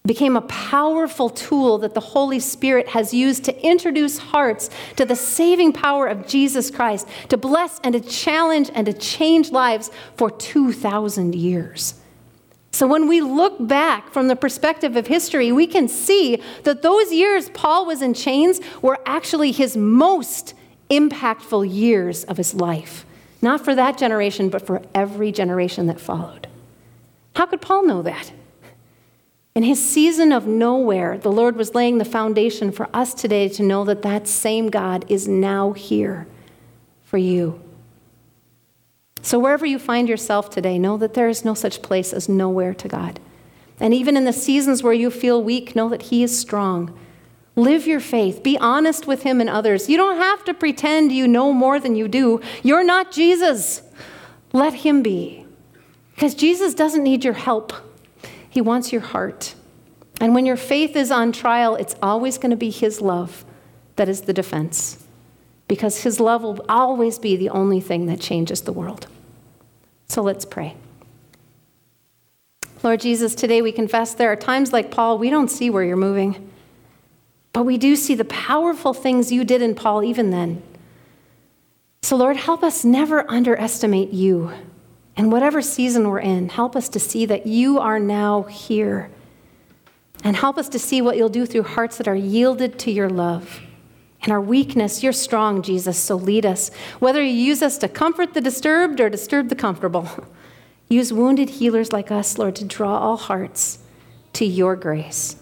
Became 0.06 0.36
a 0.36 0.42
powerful 0.42 1.30
tool 1.30 1.78
that 1.80 1.94
the 1.94 2.00
Holy 2.00 2.40
Spirit 2.40 2.90
has 2.90 3.14
used 3.14 3.44
to 3.46 3.66
introduce 3.66 4.18
hearts 4.18 4.70
to 4.96 5.06
the 5.06 5.16
saving 5.16 5.74
power 5.74 6.08
of 6.08 6.28
Jesus 6.28 6.72
Christ, 6.72 7.08
to 7.30 7.38
bless 7.38 7.80
and 7.84 7.94
to 7.94 8.00
challenge 8.00 8.72
and 8.74 8.88
to 8.88 8.94
change 8.94 9.52
lives 9.52 9.92
for 10.16 10.32
2,000 10.32 11.36
years. 11.36 11.96
So, 12.74 12.88
when 12.88 13.08
we 13.08 13.22
look 13.22 13.68
back 13.68 14.12
from 14.12 14.28
the 14.28 14.36
perspective 14.36 14.96
of 14.96 15.06
history, 15.08 15.52
we 15.52 15.68
can 15.68 15.88
see 15.88 16.42
that 16.64 16.82
those 16.82 17.12
years 17.12 17.50
Paul 17.50 17.86
was 17.86 18.02
in 18.02 18.14
chains 18.14 18.62
were 18.82 18.98
actually 19.06 19.52
his 19.52 19.76
most 19.76 20.54
impactful 20.90 21.72
years 21.72 22.24
of 22.24 22.38
his 22.38 22.54
life. 22.54 23.06
Not 23.42 23.64
for 23.64 23.76
that 23.76 23.98
generation, 23.98 24.50
but 24.50 24.66
for 24.66 24.82
every 24.96 25.32
generation 25.32 25.88
that 25.88 26.00
followed. 26.00 26.48
How 27.36 27.46
could 27.46 27.62
Paul 27.62 27.86
know 27.86 28.02
that? 28.04 28.32
In 29.54 29.64
his 29.64 29.86
season 29.86 30.32
of 30.32 30.48
nowhere, 30.48 31.18
the 31.18 31.32
Lord 31.32 31.58
was 31.58 31.76
laying 31.76 31.98
the 31.98 32.06
foundation 32.06 32.72
for 32.72 32.88
us 32.94 33.14
today 33.14 33.50
to 33.50 33.64
know 33.64 33.84
that 33.84 34.02
that 34.04 34.28
same 34.28 34.70
God 34.70 35.04
is 35.10 35.28
now 35.28 35.74
here 35.74 36.26
for 37.04 37.18
you. 37.18 37.62
So, 39.22 39.38
wherever 39.38 39.66
you 39.66 39.78
find 39.78 40.08
yourself 40.08 40.50
today, 40.50 40.80
know 40.80 40.98
that 40.98 41.14
there 41.14 41.28
is 41.28 41.44
no 41.44 41.54
such 41.54 41.82
place 41.82 42.14
as 42.14 42.30
nowhere 42.30 42.74
to 42.74 42.88
God. 42.88 43.20
And 43.80 43.94
even 43.94 44.16
in 44.16 44.26
the 44.26 44.34
seasons 44.34 44.84
where 44.84 44.94
you 44.94 45.12
feel 45.12 45.44
weak, 45.44 45.76
know 45.76 45.90
that 45.90 46.04
He 46.04 46.24
is 46.24 46.38
strong. 46.40 46.98
Live 47.56 47.86
your 47.86 48.00
faith. 48.00 48.42
Be 48.42 48.58
honest 48.58 49.06
with 49.06 49.24
Him 49.24 49.42
and 49.42 49.50
others. 49.50 49.90
You 49.90 49.98
don't 49.98 50.18
have 50.18 50.46
to 50.46 50.54
pretend 50.54 51.12
you 51.12 51.28
know 51.28 51.52
more 51.52 51.80
than 51.80 51.96
you 51.96 52.08
do. 52.08 52.40
You're 52.64 52.84
not 52.84 53.12
Jesus. 53.12 53.82
Let 54.54 54.74
Him 54.74 55.04
be. 55.04 55.46
Because 56.16 56.34
Jesus 56.34 56.74
doesn't 56.74 57.04
need 57.04 57.24
your 57.26 57.34
help. 57.34 57.74
He 58.52 58.62
wants 58.62 58.92
your 58.92 59.02
heart. 59.02 59.56
And 60.20 60.36
when 60.36 60.46
your 60.46 60.58
faith 60.58 60.96
is 60.96 61.10
on 61.10 61.32
trial, 61.32 61.76
it's 61.76 61.96
always 62.04 62.38
going 62.38 62.52
to 62.52 62.58
be 62.58 62.70
His 62.70 63.02
love 63.02 63.44
that 63.96 64.10
is 64.10 64.22
the 64.22 64.34
defense, 64.34 65.04
because 65.68 66.04
His 66.04 66.20
love 66.20 66.44
will 66.44 66.64
always 66.68 67.18
be 67.18 67.36
the 67.38 67.50
only 67.50 67.80
thing 67.80 68.06
that 68.08 68.20
changes 68.20 68.62
the 68.62 68.74
world. 68.74 69.08
So 70.08 70.22
let's 70.22 70.44
pray. 70.44 70.76
Lord 72.84 73.00
Jesus, 73.00 73.36
today 73.36 73.62
we 73.62 73.72
confess 73.72 74.14
there 74.14 74.32
are 74.32 74.36
times 74.36 74.74
like 74.74 74.92
Paul, 74.92 75.18
we 75.18 75.30
don't 75.30 75.50
see 75.50 75.70
where 75.70 75.84
you're 75.84 75.96
moving, 75.96 76.52
but 77.54 77.64
we 77.64 77.78
do 77.78 77.96
see 77.96 78.16
the 78.16 78.26
powerful 78.26 78.94
things 78.94 79.32
you 79.32 79.46
did 79.46 79.62
in 79.62 79.76
Paul 79.76 80.04
even 80.04 80.30
then. 80.30 80.62
So, 82.02 82.18
Lord, 82.18 82.36
help 82.36 82.64
us 82.64 82.84
never 82.84 83.30
underestimate 83.32 84.12
you. 84.12 84.52
And 85.18 85.32
whatever 85.32 85.62
season 85.62 86.08
we're 86.08 86.20
in, 86.20 86.50
help 86.50 86.76
us 86.76 86.90
to 86.90 87.00
see 87.00 87.26
that 87.26 87.46
you 87.46 87.80
are 87.80 88.00
now 88.00 88.44
here. 88.44 89.10
And 90.24 90.36
help 90.36 90.58
us 90.58 90.70
to 90.70 90.80
see 90.80 91.02
what 91.02 91.18
you'll 91.18 91.30
do 91.30 91.46
through 91.46 91.64
hearts 91.64 91.98
that 91.98 92.08
are 92.08 92.16
yielded 92.16 92.80
to 92.80 92.92
your 92.92 93.10
love. 93.10 93.62
In 94.24 94.32
our 94.32 94.42
weakness, 94.42 95.02
you're 95.02 95.14
strong, 95.14 95.64
Jesus, 95.64 95.98
so 95.98 96.16
lead 96.16 96.46
us. 96.46 96.70
Whether 97.00 97.24
you 97.24 97.34
use 97.34 97.62
us 97.64 97.78
to 97.80 97.88
comfort 97.88 98.34
the 98.34 98.42
disturbed 98.42 99.02
or 99.02 99.10
disturb 99.10 99.50
the 99.50 99.56
comfortable, 99.56 100.08
use 100.90 101.12
wounded 101.12 101.50
healers 101.50 101.92
like 101.92 102.12
us, 102.12 102.38
Lord, 102.38 102.56
to 102.58 102.66
draw 102.66 103.00
all 103.00 103.18
hearts 103.18 103.80
to 104.34 104.46
your 104.46 104.76
grace. 104.76 105.38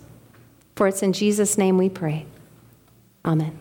For 0.76 0.88
it's 0.88 1.04
in 1.04 1.12
Jesus' 1.12 1.58
name 1.58 1.78
we 1.78 1.90
pray. 1.90 2.26
Amen. 3.26 3.60